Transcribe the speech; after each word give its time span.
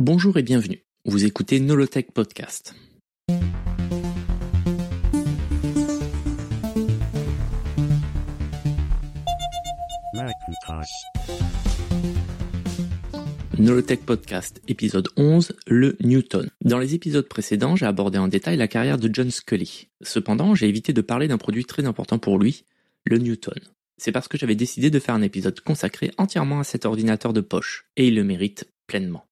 Bonjour 0.00 0.36
et 0.36 0.44
bienvenue. 0.44 0.84
Vous 1.06 1.24
écoutez 1.24 1.58
Nolotech 1.58 2.12
Podcast. 2.12 2.72
Nolotech 13.58 14.06
Podcast, 14.06 14.62
épisode 14.68 15.08
11, 15.16 15.56
le 15.66 15.96
Newton. 16.00 16.48
Dans 16.64 16.78
les 16.78 16.94
épisodes 16.94 17.26
précédents, 17.26 17.74
j'ai 17.74 17.86
abordé 17.86 18.18
en 18.18 18.28
détail 18.28 18.56
la 18.56 18.68
carrière 18.68 18.98
de 18.98 19.12
John 19.12 19.32
Scully. 19.32 19.88
Cependant, 20.02 20.54
j'ai 20.54 20.68
évité 20.68 20.92
de 20.92 21.00
parler 21.00 21.26
d'un 21.26 21.38
produit 21.38 21.64
très 21.64 21.86
important 21.86 22.20
pour 22.20 22.38
lui, 22.38 22.66
le 23.04 23.18
Newton. 23.18 23.58
C'est 23.96 24.12
parce 24.12 24.28
que 24.28 24.38
j'avais 24.38 24.54
décidé 24.54 24.90
de 24.90 25.00
faire 25.00 25.16
un 25.16 25.22
épisode 25.22 25.58
consacré 25.58 26.12
entièrement 26.18 26.60
à 26.60 26.64
cet 26.64 26.86
ordinateur 26.86 27.32
de 27.32 27.40
poche, 27.40 27.88
et 27.96 28.06
il 28.06 28.14
le 28.14 28.22
mérite 28.22 28.68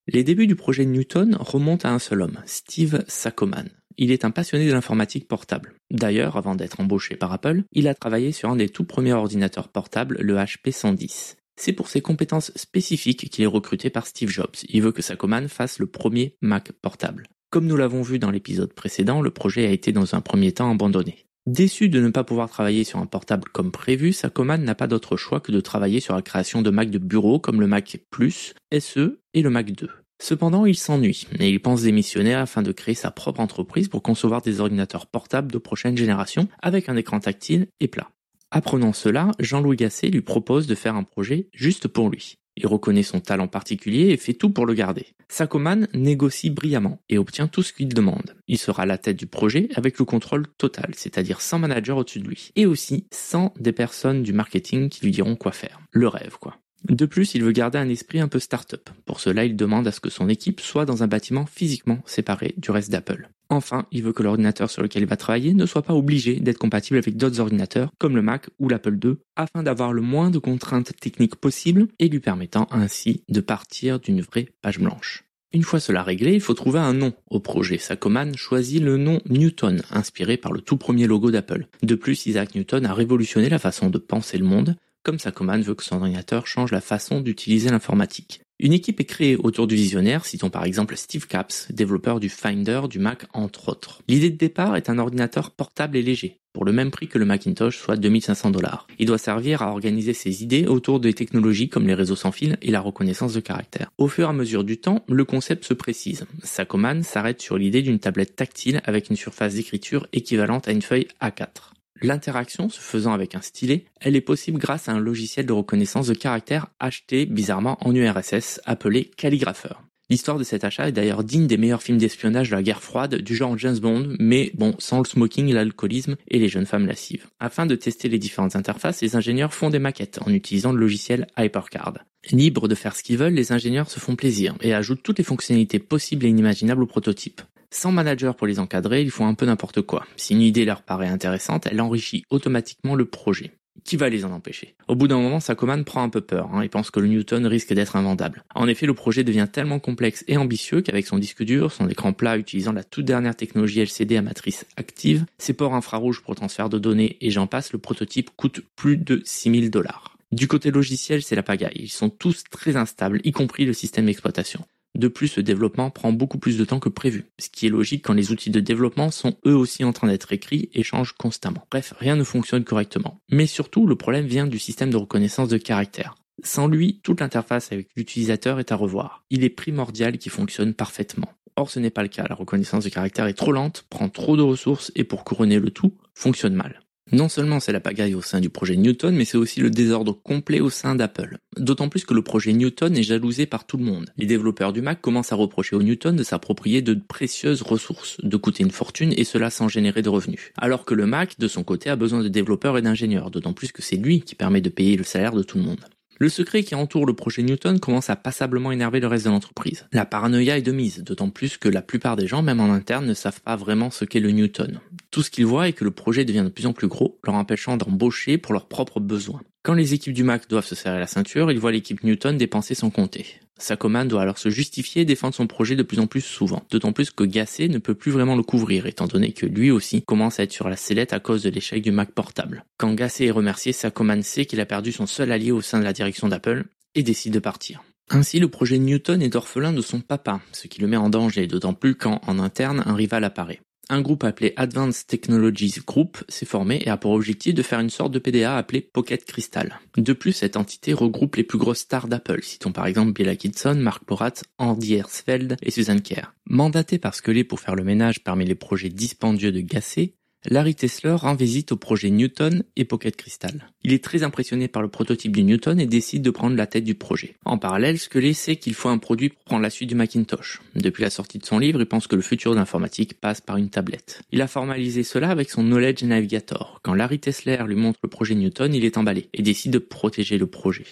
Les 0.07 0.23
débuts 0.23 0.46
du 0.46 0.54
projet 0.57 0.84
Newton 0.84 1.36
remontent 1.41 1.88
à 1.88 1.93
un 1.93 1.98
seul 1.98 2.20
homme, 2.20 2.38
Steve 2.45 3.05
Sakoman. 3.09 3.70
Il 3.97 4.10
est 4.10 4.27
un 4.27 4.30
passionné 4.30 4.66
de 4.66 4.73
l'informatique 4.73 5.27
portable. 5.27 5.74
D'ailleurs, 5.91 6.37
avant 6.37 6.55
d'être 6.55 6.80
embauché 6.80 7.16
par 7.16 7.33
Apple, 7.33 7.62
il 7.73 7.88
a 7.88 7.95
travaillé 7.95 8.33
sur 8.33 8.50
un 8.50 8.56
des 8.56 8.69
tout 8.69 8.84
premiers 8.84 9.14
ordinateurs 9.14 9.69
portables, 9.69 10.19
le 10.20 10.37
HP 10.37 10.73
110. 10.73 11.38
C'est 11.59 11.73
pour 11.73 11.88
ses 11.88 12.02
compétences 12.02 12.52
spécifiques 12.55 13.30
qu'il 13.30 13.45
est 13.45 13.47
recruté 13.47 13.88
par 13.88 14.06
Steve 14.06 14.28
Jobs. 14.28 14.56
Il 14.69 14.83
veut 14.83 14.92
que 14.92 15.00
Sakoman 15.00 15.48
fasse 15.48 15.78
le 15.78 15.86
premier 15.86 16.36
Mac 16.42 16.73
portable. 16.73 17.27
Comme 17.48 17.66
nous 17.66 17.77
l'avons 17.77 18.02
vu 18.02 18.19
dans 18.19 18.30
l'épisode 18.30 18.75
précédent, 18.75 19.23
le 19.23 19.30
projet 19.30 19.66
a 19.66 19.70
été 19.70 19.92
dans 19.92 20.14
un 20.14 20.20
premier 20.20 20.52
temps 20.52 20.70
abandonné. 20.70 21.25
Déçu 21.46 21.88
de 21.88 22.00
ne 22.00 22.09
pas 22.09 22.24
pouvoir 22.24 22.50
travailler 22.50 22.82
sur 22.82 22.98
un 22.98 23.06
portable 23.06 23.48
comme 23.52 23.70
prévu, 23.70 24.12
Sakoman 24.12 24.64
n'a 24.64 24.74
pas 24.74 24.88
d'autre 24.88 25.16
choix 25.16 25.38
que 25.38 25.52
de 25.52 25.60
travailler 25.60 26.00
sur 26.00 26.16
la 26.16 26.22
création 26.22 26.60
de 26.60 26.70
Mac 26.70 26.91
de 26.91 26.98
bureau 26.98 27.38
comme 27.38 27.60
le 27.60 27.69
Mac 27.69 28.00
Plus, 28.10 28.52
SE 28.77 29.20
et 29.32 29.42
le 29.42 29.50
Mac 29.50 29.70
2. 29.70 29.88
Cependant, 30.20 30.66
il 30.66 30.77
s'ennuie 30.77 31.28
et 31.38 31.48
il 31.48 31.62
pense 31.62 31.82
démissionner 31.82 32.34
afin 32.34 32.62
de 32.62 32.72
créer 32.72 32.96
sa 32.96 33.12
propre 33.12 33.38
entreprise 33.38 33.86
pour 33.86 34.02
concevoir 34.02 34.42
des 34.42 34.58
ordinateurs 34.61 35.06
portables 35.06 35.52
de 35.52 35.58
prochaine 35.58 35.97
génération 35.97 36.48
avec 36.62 36.89
un 36.89 36.97
écran 36.97 37.20
tactile 37.20 37.69
et 37.78 37.86
plat. 37.86 38.11
Apprenant 38.50 38.92
cela, 38.92 39.30
Jean-Louis 39.39 39.77
Gasset 39.77 40.08
lui 40.08 40.22
propose 40.22 40.67
de 40.67 40.74
faire 40.74 40.97
un 40.97 41.05
projet 41.05 41.48
juste 41.52 41.86
pour 41.86 42.11
lui. 42.11 42.39
Il 42.56 42.66
reconnaît 42.66 43.02
son 43.02 43.20
talent 43.20 43.48
particulier 43.48 44.08
et 44.10 44.16
fait 44.16 44.32
tout 44.34 44.50
pour 44.50 44.66
le 44.66 44.74
garder. 44.74 45.06
Sakoman 45.28 45.88
négocie 45.92 46.50
brillamment 46.50 47.00
et 47.08 47.18
obtient 47.18 47.48
tout 47.48 47.62
ce 47.62 47.72
qu'il 47.72 47.88
demande. 47.88 48.34
Il 48.48 48.58
sera 48.58 48.84
à 48.84 48.86
la 48.86 48.98
tête 48.98 49.16
du 49.16 49.26
projet 49.26 49.68
avec 49.74 49.98
le 49.98 50.04
contrôle 50.04 50.46
total, 50.58 50.92
c'est-à-dire 50.96 51.40
sans 51.40 51.58
manager 51.58 51.98
au-dessus 51.98 52.20
de 52.20 52.28
lui. 52.28 52.50
Et 52.56 52.66
aussi 52.66 53.06
sans 53.12 53.52
des 53.58 53.72
personnes 53.72 54.22
du 54.22 54.32
marketing 54.32 54.88
qui 54.88 55.04
lui 55.04 55.12
diront 55.12 55.36
quoi 55.36 55.52
faire. 55.52 55.80
Le 55.90 56.08
rêve, 56.08 56.38
quoi. 56.40 56.56
De 56.84 57.06
plus, 57.06 57.34
il 57.34 57.42
veut 57.42 57.52
garder 57.52 57.78
un 57.78 57.88
esprit 57.88 58.20
un 58.20 58.28
peu 58.28 58.38
start-up. 58.38 58.91
Pour 59.05 59.20
cela, 59.20 59.44
il 59.44 59.56
demande 59.56 59.86
à 59.88 59.92
ce 59.92 60.00
que 60.00 60.10
son 60.10 60.28
équipe 60.28 60.60
soit 60.60 60.84
dans 60.84 61.02
un 61.02 61.06
bâtiment 61.06 61.46
physiquement 61.46 61.98
séparé 62.06 62.55
du 62.58 62.70
reste 62.70 62.91
d'Apple. 62.91 63.28
Enfin, 63.48 63.86
il 63.92 64.02
veut 64.02 64.12
que 64.12 64.22
l'ordinateur 64.22 64.70
sur 64.70 64.83
lequel 64.83 65.02
il 65.02 65.08
va 65.08 65.16
travailler 65.16 65.55
ne 65.55 65.66
soit 65.66 65.83
pas 65.83 65.94
obligé 65.94 66.41
d'être 66.41 66.58
compatible 66.58 66.98
avec 66.98 67.16
d'autres 67.16 67.41
ordinateurs 67.41 67.91
comme 67.98 68.16
le 68.16 68.22
Mac 68.22 68.48
ou 68.58 68.68
l'Apple 68.68 68.98
II 69.02 69.16
afin 69.36 69.62
d'avoir 69.62 69.92
le 69.92 70.02
moins 70.02 70.30
de 70.30 70.38
contraintes 70.38 70.92
techniques 71.00 71.36
possibles 71.36 71.86
et 71.98 72.08
lui 72.08 72.20
permettant 72.20 72.66
ainsi 72.70 73.22
de 73.28 73.40
partir 73.40 74.00
d'une 74.00 74.20
vraie 74.20 74.48
page 74.62 74.80
blanche. 74.80 75.27
Une 75.52 75.62
fois 75.62 75.80
cela 75.80 76.02
réglé, 76.02 76.34
il 76.34 76.40
faut 76.40 76.55
trouver 76.55 76.80
un 76.80 76.92
nom 76.92 77.14
au 77.30 77.38
projet. 77.38 77.78
Sakoman 77.78 78.36
choisit 78.36 78.83
le 78.83 78.96
nom 78.96 79.20
Newton, 79.28 79.80
inspiré 79.90 80.36
par 80.36 80.52
le 80.52 80.61
tout 80.61 80.77
premier 80.77 81.06
logo 81.06 81.30
d'Apple. 81.30 81.68
De 81.83 81.94
plus, 81.94 82.27
Isaac 82.27 82.55
Newton 82.55 82.84
a 82.84 82.92
révolutionné 82.92 83.48
la 83.48 83.61
façon 83.61 83.88
de 83.88 83.98
penser 83.98 84.38
le 84.38 84.44
monde, 84.44 84.77
comme 85.06 85.20
Sakoman 85.20 85.62
veut 85.62 85.76
que 85.76 85.84
son 85.84 85.98
ordinateur 85.98 86.48
change 86.48 86.72
la 86.72 86.80
façon 86.80 87.20
d'utiliser 87.20 87.70
l'informatique. 87.70 88.40
Une 88.58 88.72
équipe 88.72 88.98
est 88.98 89.04
créée 89.04 89.36
autour 89.36 89.68
du 89.68 89.76
visionnaire, 89.76 90.26
citons 90.26 90.50
par 90.50 90.64
exemple 90.64 90.96
Steve 90.96 91.28
Capps, 91.28 91.70
développeur 91.70 92.18
du 92.18 92.28
Finder, 92.28 92.80
du 92.90 92.98
Mac 92.98 93.27
entre 93.32 93.68
autres. 93.68 94.02
L'idée 94.08 94.30
de 94.30 94.36
départ 94.36 94.74
est 94.74 94.90
un 94.90 94.98
ordinateur 94.98 95.52
portable 95.52 95.96
et 95.96 96.02
léger, 96.02 96.40
pour 96.52 96.64
le 96.64 96.72
même 96.72 96.90
prix 96.90 97.06
que 97.06 97.18
le 97.18 97.24
Macintosh, 97.24 97.78
soit 97.78 97.94
2500 97.94 98.50
dollars. 98.50 98.89
Il 98.98 99.06
doit 99.06 99.16
servir 99.16 99.62
à 99.62 99.70
organiser 99.70 100.12
ses 100.12 100.42
idées 100.42 100.66
autour 100.66 100.98
des 100.98 101.14
technologies 101.14 101.68
comme 101.68 101.86
les 101.86 101.95
réseaux 101.95 102.16
sans 102.16 102.33
fil 102.33 102.58
et 102.61 102.72
la 102.72 102.80
reconnaissance 102.80 103.34
de 103.34 103.40
caractère. 103.40 103.92
Au 103.98 104.08
fur 104.08 104.27
et 104.27 104.30
à 104.30 104.33
mesure 104.33 104.64
du 104.64 104.78
temps, 104.78 105.05
le 105.06 105.24
concept 105.24 105.66
se 105.66 105.74
précise. 105.74 106.24
Sakoman 106.42 107.05
s'arrête 107.05 107.40
sur 107.40 107.58
l'idée 107.58 107.83
d'une 107.83 108.00
tablette 108.00 108.34
tactile 108.34 108.80
avec 108.83 109.08
une 109.08 109.16
surface 109.16 109.55
d'écriture 109.55 110.08
équivalente 110.12 110.66
à 110.66 110.72
une 110.72 110.83
feuille 110.83 111.06
A4. 111.22 111.76
L'interaction 112.02 112.68
se 112.68 112.80
faisant 112.80 113.12
avec 113.12 113.34
un 113.34 113.40
stylet, 113.40 113.84
elle 114.01 114.17
est 114.17 114.20
possible 114.20 114.58
grâce 114.58 114.89
à 114.89 114.92
un 114.92 115.01
logiciel 115.01 115.46
de 115.46 115.52
reconnaissance 115.52 116.08
de 116.08 116.14
caractère 116.14 116.67
acheté 116.79 117.27
bizarrement 117.27 117.79
en 117.80 117.95
URSS 117.95 118.61
appelé 118.64 119.11
Calligrapheur. 119.17 119.83
L'histoire 120.08 120.39
de 120.39 120.45
cet 120.45 120.62
achat 120.62 120.89
est 120.89 120.92
d'ailleurs 120.92 121.24
digne 121.24 121.48
des 121.48 121.57
meilleurs 121.57 121.83
films 121.83 121.98
d'espionnage 121.98 122.51
de 122.51 122.55
la 122.55 122.62
guerre 122.62 122.83
froide 122.83 123.17
du 123.17 123.34
genre 123.34 123.58
James 123.58 123.79
Bond, 123.79 124.14
mais 124.20 124.52
bon, 124.55 124.74
sans 124.79 124.98
le 124.98 125.05
smoking, 125.05 125.52
l'alcoolisme 125.52 126.14
et 126.29 126.39
les 126.39 126.48
jeunes 126.48 126.67
femmes 126.67 126.86
lascives. 126.86 127.27
Afin 127.40 127.67
de 127.67 127.74
tester 127.74 128.08
les 128.08 128.19
différentes 128.19 128.55
interfaces, 128.55 129.02
les 129.02 129.17
ingénieurs 129.17 129.52
font 129.52 129.69
des 129.69 129.81
maquettes 129.81 130.20
en 130.25 130.31
utilisant 130.31 130.70
le 130.70 130.78
logiciel 130.78 131.26
HyperCard. 131.37 131.94
Libres 132.31 132.69
de 132.69 132.76
faire 132.76 132.94
ce 132.94 133.02
qu'ils 133.02 133.19
veulent, 133.19 133.34
les 133.34 133.50
ingénieurs 133.50 133.90
se 133.90 133.99
font 133.99 134.14
plaisir 134.14 134.55
et 134.61 134.75
ajoutent 134.75 135.02
toutes 135.02 135.19
les 135.19 135.25
fonctionnalités 135.25 135.81
possibles 135.81 136.25
et 136.25 136.28
inimaginables 136.28 136.84
au 136.84 136.87
prototype. 136.87 137.40
Sans 137.70 137.93
manager 137.93 138.37
pour 138.37 138.46
les 138.46 138.58
encadrer, 138.58 139.02
ils 139.02 139.10
font 139.10 139.26
un 139.26 139.34
peu 139.34 139.46
n'importe 139.46 139.82
quoi. 139.82 140.06
Si 140.16 140.34
une 140.34 140.43
idée 140.43 140.64
leur 140.64 140.82
paraît 140.82 141.08
intéressante, 141.08 141.66
elle 141.70 141.81
enrichit 141.81 142.25
automatiquement 142.31 142.94
le 142.94 143.04
projet. 143.04 143.52
Qui 143.84 143.96
va 143.96 144.08
les 144.08 144.25
en 144.25 144.32
empêcher? 144.32 144.75
Au 144.88 144.96
bout 144.96 145.06
d'un 145.06 145.20
moment, 145.20 145.38
sa 145.38 145.54
commande 145.54 145.84
prend 145.84 146.02
un 146.02 146.08
peu 146.08 146.20
peur 146.20 146.50
hein, 146.52 146.62
et 146.62 146.69
pense 146.69 146.90
que 146.90 146.99
le 146.99 147.06
Newton 147.06 147.46
risque 147.46 147.72
d'être 147.72 147.96
invendable. 147.96 148.43
En 148.54 148.66
effet, 148.66 148.87
le 148.87 148.94
projet 148.94 149.22
devient 149.22 149.46
tellement 149.50 149.78
complexe 149.78 150.25
et 150.28 150.37
ambitieux 150.37 150.81
qu'avec 150.81 151.06
son 151.06 151.19
disque 151.19 151.44
dur, 151.44 151.70
son 151.70 151.88
écran 151.88 152.12
plat 152.12 152.37
utilisant 152.37 152.72
la 152.72 152.84
toute 152.84 153.04
dernière 153.04 153.37
technologie 153.37 153.81
LCD 153.81 154.16
à 154.16 154.22
matrice 154.22 154.66
active, 154.76 155.25
ses 155.38 155.52
ports 155.52 155.75
infrarouges 155.75 156.22
pour 156.22 156.34
transfert 156.34 156.69
de 156.69 156.78
données 156.78 157.16
et 157.20 157.31
j'en 157.31 157.46
passe, 157.46 157.72
le 157.72 157.78
prototype 157.78 158.31
coûte 158.37 158.60
plus 158.75 158.96
de 158.96 159.22
6000 159.25 159.70
dollars. 159.70 160.16
Du 160.32 160.48
côté 160.48 160.70
logiciel, 160.70 161.22
c'est 161.22 161.37
la 161.37 161.44
pagaille. 161.44 161.76
Ils 161.76 161.88
sont 161.88 162.10
tous 162.10 162.43
très 162.50 162.76
instables, 162.76 163.20
y 163.22 163.31
compris 163.31 163.64
le 163.64 163.72
système 163.72 164.06
d'exploitation. 164.06 164.64
De 164.96 165.08
plus, 165.08 165.37
le 165.37 165.43
développement 165.43 165.90
prend 165.90 166.11
beaucoup 166.11 166.38
plus 166.38 166.56
de 166.56 166.64
temps 166.64 166.81
que 166.81 166.88
prévu, 166.88 167.26
ce 167.38 167.50
qui 167.50 167.67
est 167.67 167.70
logique 167.70 168.02
quand 168.02 168.14
les 168.14 168.32
outils 168.32 168.50
de 168.50 168.61
développement 168.61 169.11
sont 169.11 169.37
eux 169.46 169.55
aussi 169.55 169.84
en 169.84 169.93
train 169.93 170.06
d'être 170.06 170.32
écrits 170.32 170.70
et 170.73 170.82
changent 170.82 171.12
constamment. 171.12 171.67
Bref, 171.70 171.93
rien 171.99 172.17
ne 172.17 172.25
fonctionne 172.25 172.64
correctement. 172.64 173.20
Mais 173.31 173.46
surtout, 173.46 173.87
le 173.87 173.96
problème 173.96 174.25
vient 174.25 174.46
du 174.46 174.58
système 174.58 174.88
de 174.88 174.96
reconnaissance 174.96 175.50
de 175.50 175.58
caractère. 175.58 176.14
Sans 176.43 176.67
lui, 176.67 177.00
toute 177.02 177.20
l'interface 177.20 177.73
avec 177.73 177.88
l'utilisateur 177.94 178.58
est 178.58 178.73
à 178.73 178.76
revoir. 178.76 179.25
Il 179.29 179.44
est 179.44 179.50
primordial 179.50 180.17
qu'il 180.17 180.32
fonctionne 180.32 180.73
parfaitement. 180.73 181.31
Or, 181.56 181.70
ce 181.70 181.78
n'est 181.78 181.90
pas 181.90 182.02
le 182.02 182.08
cas. 182.08 182.25
La 182.28 182.34
reconnaissance 182.34 182.84
de 182.84 182.90
caractère 182.90 183.26
est 183.26 183.34
trop 183.34 183.52
lente, 183.52 183.84
prend 183.90 184.08
trop 184.08 184.37
de 184.37 184.43
ressources 184.43 184.93
et 184.94 185.05
pour 185.05 185.25
couronner 185.25 185.58
le 185.58 185.70
tout, 185.70 185.93
fonctionne 186.14 186.55
mal. 186.55 186.81
Non 187.12 187.28
seulement 187.28 187.61
c'est 187.61 187.72
la 187.72 187.81
pagaille 187.81 188.17
au 188.17 188.22
sein 188.22 188.40
du 188.40 188.50
projet 188.50 188.75
Newton, 188.75 189.14
mais 189.14 189.25
c'est 189.25 189.37
aussi 189.37 189.61
le 189.61 189.70
désordre 189.70 190.12
complet 190.12 190.61
au 190.61 190.70
sein 190.70 190.96
d'Apple. 190.96 191.38
D'autant 191.56 191.88
plus 191.88 192.05
que 192.05 192.14
le 192.14 192.22
projet 192.22 192.52
Newton 192.52 192.96
est 192.96 193.05
jalousé 193.05 193.46
par 193.46 193.64
tout 193.64 193.76
le 193.76 193.84
monde. 193.84 194.11
Les 194.17 194.26
développeurs 194.26 194.72
du 194.72 194.82
Mac 194.82 195.00
commencent 195.00 195.32
à 195.32 195.37
reprocher 195.37 195.76
au 195.76 195.82
Newton 195.82 196.16
de 196.16 196.25
s'approprier 196.25 196.82
de 196.82 196.94
précieuses 196.94 197.62
ressources, 197.62 198.16
de 198.22 198.37
coûter 198.37 198.64
une 198.64 198.72
fortune 198.72 199.14
et 199.16 199.25
cela 199.25 199.50
sans 199.50 199.69
générer 199.69 200.02
de 200.02 200.08
revenus. 200.08 200.52
Alors 200.56 200.84
que 200.84 200.94
le 200.94 201.06
Mac, 201.06 201.38
de 201.38 201.46
son 201.46 201.62
côté, 201.62 201.90
a 201.90 201.96
besoin 201.96 202.22
de 202.22 202.28
développeurs 202.28 202.76
et 202.76 202.82
d'ingénieurs, 202.82 203.31
d'autant 203.31 203.52
plus 203.52 203.70
que 203.70 203.82
c'est 203.82 203.96
lui 203.96 204.22
qui 204.22 204.34
permet 204.34 204.61
de 204.61 204.69
payer 204.69 204.96
le 204.96 205.05
salaire 205.05 205.34
de 205.34 205.44
tout 205.44 205.58
le 205.58 205.64
monde. 205.64 205.84
Le 206.19 206.31
secret 206.31 206.62
qui 206.62 206.75
entoure 206.75 207.04
le 207.04 207.12
projet 207.12 207.43
Newton 207.43 207.78
commence 207.78 208.08
à 208.08 208.16
passablement 208.16 208.72
énerver 208.72 209.00
le 209.00 209.06
reste 209.06 209.26
de 209.26 209.31
l'entreprise. 209.31 209.87
La 209.93 210.06
paranoïa 210.06 210.56
est 210.56 210.62
de 210.62 210.72
mise, 210.72 211.04
d'autant 211.04 211.28
plus 211.28 211.58
que 211.58 211.69
la 211.69 211.82
plupart 211.82 212.16
des 212.16 212.26
gens, 212.26 212.40
même 212.40 212.60
en 212.60 212.72
interne, 212.72 213.04
ne 213.04 213.12
savent 213.12 213.43
pas 213.43 213.54
vraiment 213.54 213.90
ce 213.90 214.06
qu'est 214.06 214.20
le 214.20 214.31
Newton. 214.31 214.81
Tout 215.10 215.22
ce 215.22 215.31
qu'ils 215.31 215.44
voient 215.44 215.69
est 215.69 215.75
que 215.75 215.84
le 215.84 215.90
projet 215.90 216.25
devient 216.25 216.44
de 216.44 216.49
plus 216.49 216.66
en 216.66 216.72
plus 216.72 216.88
gros, 216.88 217.19
leur 217.25 217.34
empêchant 217.34 217.76
d'embaucher 217.76 218.38
pour 218.38 218.54
leurs 218.54 218.69
propres 218.69 218.99
besoins. 218.99 219.43
Quand 219.66 219.75
les 219.75 219.94
équipes 219.94 220.12
du 220.12 220.22
Mac 220.22 220.49
doivent 220.49 220.64
se 220.64 220.76
serrer 220.76 221.00
la 221.00 221.08
ceinture, 221.08 221.50
ils 221.50 221.58
voient 221.58 221.72
l'équipe 221.72 222.04
Newton 222.04 222.38
dépenser 222.38 222.76
sans 222.76 222.90
compter. 222.90 223.26
Sakoman 223.58 224.06
doit 224.06 224.22
alors 224.22 224.38
se 224.38 224.49
justifier 224.49 225.02
et 225.02 225.04
défendre 225.04 225.34
son 225.34 225.49
projet 225.49 225.75
de 225.75 225.82
plus 225.82 225.99
en 225.99 226.06
plus 226.06 226.20
souvent. 226.20 226.64
D'autant 226.70 226.92
plus 226.92 227.10
que 227.10 227.24
Gasset 227.24 227.66
ne 227.66 227.78
peut 227.78 227.96
plus 227.96 228.12
vraiment 228.12 228.36
le 228.36 228.44
couvrir, 228.44 228.86
étant 228.86 229.08
donné 229.08 229.32
que 229.32 229.44
lui 229.44 229.72
aussi 229.72 230.02
commence 230.02 230.38
à 230.38 230.44
être 230.44 230.52
sur 230.52 230.68
la 230.68 230.76
sellette 230.76 231.12
à 231.12 231.18
cause 231.18 231.42
de 231.42 231.50
l'échec 231.50 231.82
du 231.82 231.90
Mac 231.90 232.12
portable. 232.12 232.64
Quand 232.78 232.94
Gasset 232.94 233.24
est 233.24 233.32
remercié, 233.32 233.72
Sakoman 233.72 234.22
sait 234.22 234.46
qu'il 234.46 234.60
a 234.60 234.66
perdu 234.66 234.92
son 234.92 235.06
seul 235.06 235.32
allié 235.32 235.50
au 235.50 235.62
sein 235.62 235.80
de 235.80 235.84
la 235.84 235.92
direction 235.92 236.28
d'Apple 236.28 236.66
et 236.94 237.02
décide 237.02 237.34
de 237.34 237.40
partir. 237.40 237.82
Ainsi, 238.08 238.38
le 238.38 238.46
projet 238.46 238.78
Newton 238.78 239.20
est 239.20 239.34
orphelin 239.34 239.72
de 239.72 239.82
son 239.82 239.98
papa, 240.00 240.40
ce 240.52 240.69
qui 240.69 240.80
le 240.80 240.86
met 240.86 240.96
en 240.96 241.10
danger, 241.10 241.48
d'autant 241.48 241.74
plus 241.74 241.96
quand, 241.96 242.20
en 242.28 242.38
interne, 242.38 242.84
un 242.86 242.94
rival 242.94 243.24
apparaît 243.24 243.58
un 243.88 244.00
groupe 244.00 244.24
appelé 244.24 244.52
Advanced 244.56 245.06
Technologies 245.06 245.76
Group 245.86 246.18
s'est 246.28 246.46
formé 246.46 246.82
et 246.84 246.90
a 246.90 246.96
pour 246.96 247.12
objectif 247.12 247.54
de 247.54 247.62
faire 247.62 247.80
une 247.80 247.90
sorte 247.90 248.12
de 248.12 248.18
PDA 248.18 248.56
appelé 248.56 248.80
Pocket 248.80 249.24
Crystal. 249.24 249.78
De 249.96 250.12
plus, 250.12 250.32
cette 250.32 250.56
entité 250.56 250.92
regroupe 250.92 251.36
les 251.36 251.44
plus 251.44 251.58
grosses 251.58 251.80
stars 251.80 252.08
d'Apple, 252.08 252.42
citons 252.42 252.72
par 252.72 252.86
exemple 252.86 253.12
Bill 253.12 253.28
Atkinson, 253.28 253.74
Mark 253.74 254.04
Porat, 254.04 254.34
Andy 254.58 254.94
Hersfeld 254.94 255.56
et 255.62 255.70
Susan 255.70 255.98
Kerr. 255.98 256.34
Mandatée 256.46 256.98
par 256.98 257.14
Scully 257.14 257.44
pour 257.44 257.60
faire 257.60 257.74
le 257.74 257.84
ménage 257.84 258.22
parmi 258.22 258.44
les 258.44 258.54
projets 258.54 258.88
dispendieux 258.88 259.52
de 259.52 259.60
Gasset, 259.60 260.14
Larry 260.48 260.76
Tesler 260.76 261.16
rend 261.16 261.34
visite 261.34 261.72
au 261.72 261.76
projet 261.76 262.08
Newton 262.08 262.62
et 262.76 262.84
Pocket 262.84 263.16
Crystal. 263.16 263.69
Il 263.82 263.93
est 263.93 264.04
très 264.04 264.22
impressionné 264.22 264.69
par 264.69 264.81
le 264.81 264.88
prototype 264.88 265.34
du 265.34 265.43
Newton 265.43 265.81
et 265.81 265.87
décide 265.87 266.22
de 266.22 266.31
prendre 266.31 266.54
la 266.54 266.69
tête 266.69 266.84
du 266.84 266.94
projet. 266.94 267.34
En 267.44 267.58
parallèle, 267.58 267.98
Scully 267.98 268.32
sait 268.32 268.54
qu'il 268.54 268.75
faut 268.75 268.88
un 268.88 268.98
produit 268.98 269.31
pour 269.31 269.43
prendre 269.43 269.62
la 269.62 269.70
suite 269.70 269.88
du 269.88 269.96
Macintosh. 269.96 270.60
Depuis 270.76 271.02
la 271.02 271.10
sortie 271.10 271.38
de 271.38 271.44
son 271.44 271.58
livre, 271.58 271.81
il 271.81 271.87
pense 271.87 272.06
que 272.06 272.14
le 272.14 272.22
futur 272.22 272.52
de 272.52 272.56
l'informatique 272.58 273.20
passe 273.20 273.40
par 273.40 273.56
une 273.56 273.70
tablette. 273.70 274.22
Il 274.31 274.40
a 274.40 274.46
formalisé 274.46 275.02
cela 275.02 275.31
avec 275.31 275.50
son 275.50 275.64
Knowledge 275.64 276.04
Navigator. 276.04 276.78
Quand 276.84 276.94
Larry 276.94 277.19
Tesler 277.19 277.64
lui 277.66 277.75
montre 277.75 277.98
le 278.04 278.08
projet 278.08 278.37
Newton, 278.37 278.72
il 278.72 278.84
est 278.84 278.98
emballé 278.98 279.28
et 279.34 279.43
décide 279.43 279.72
de 279.72 279.78
protéger 279.78 280.38
le 280.38 280.46
projet. 280.46 280.87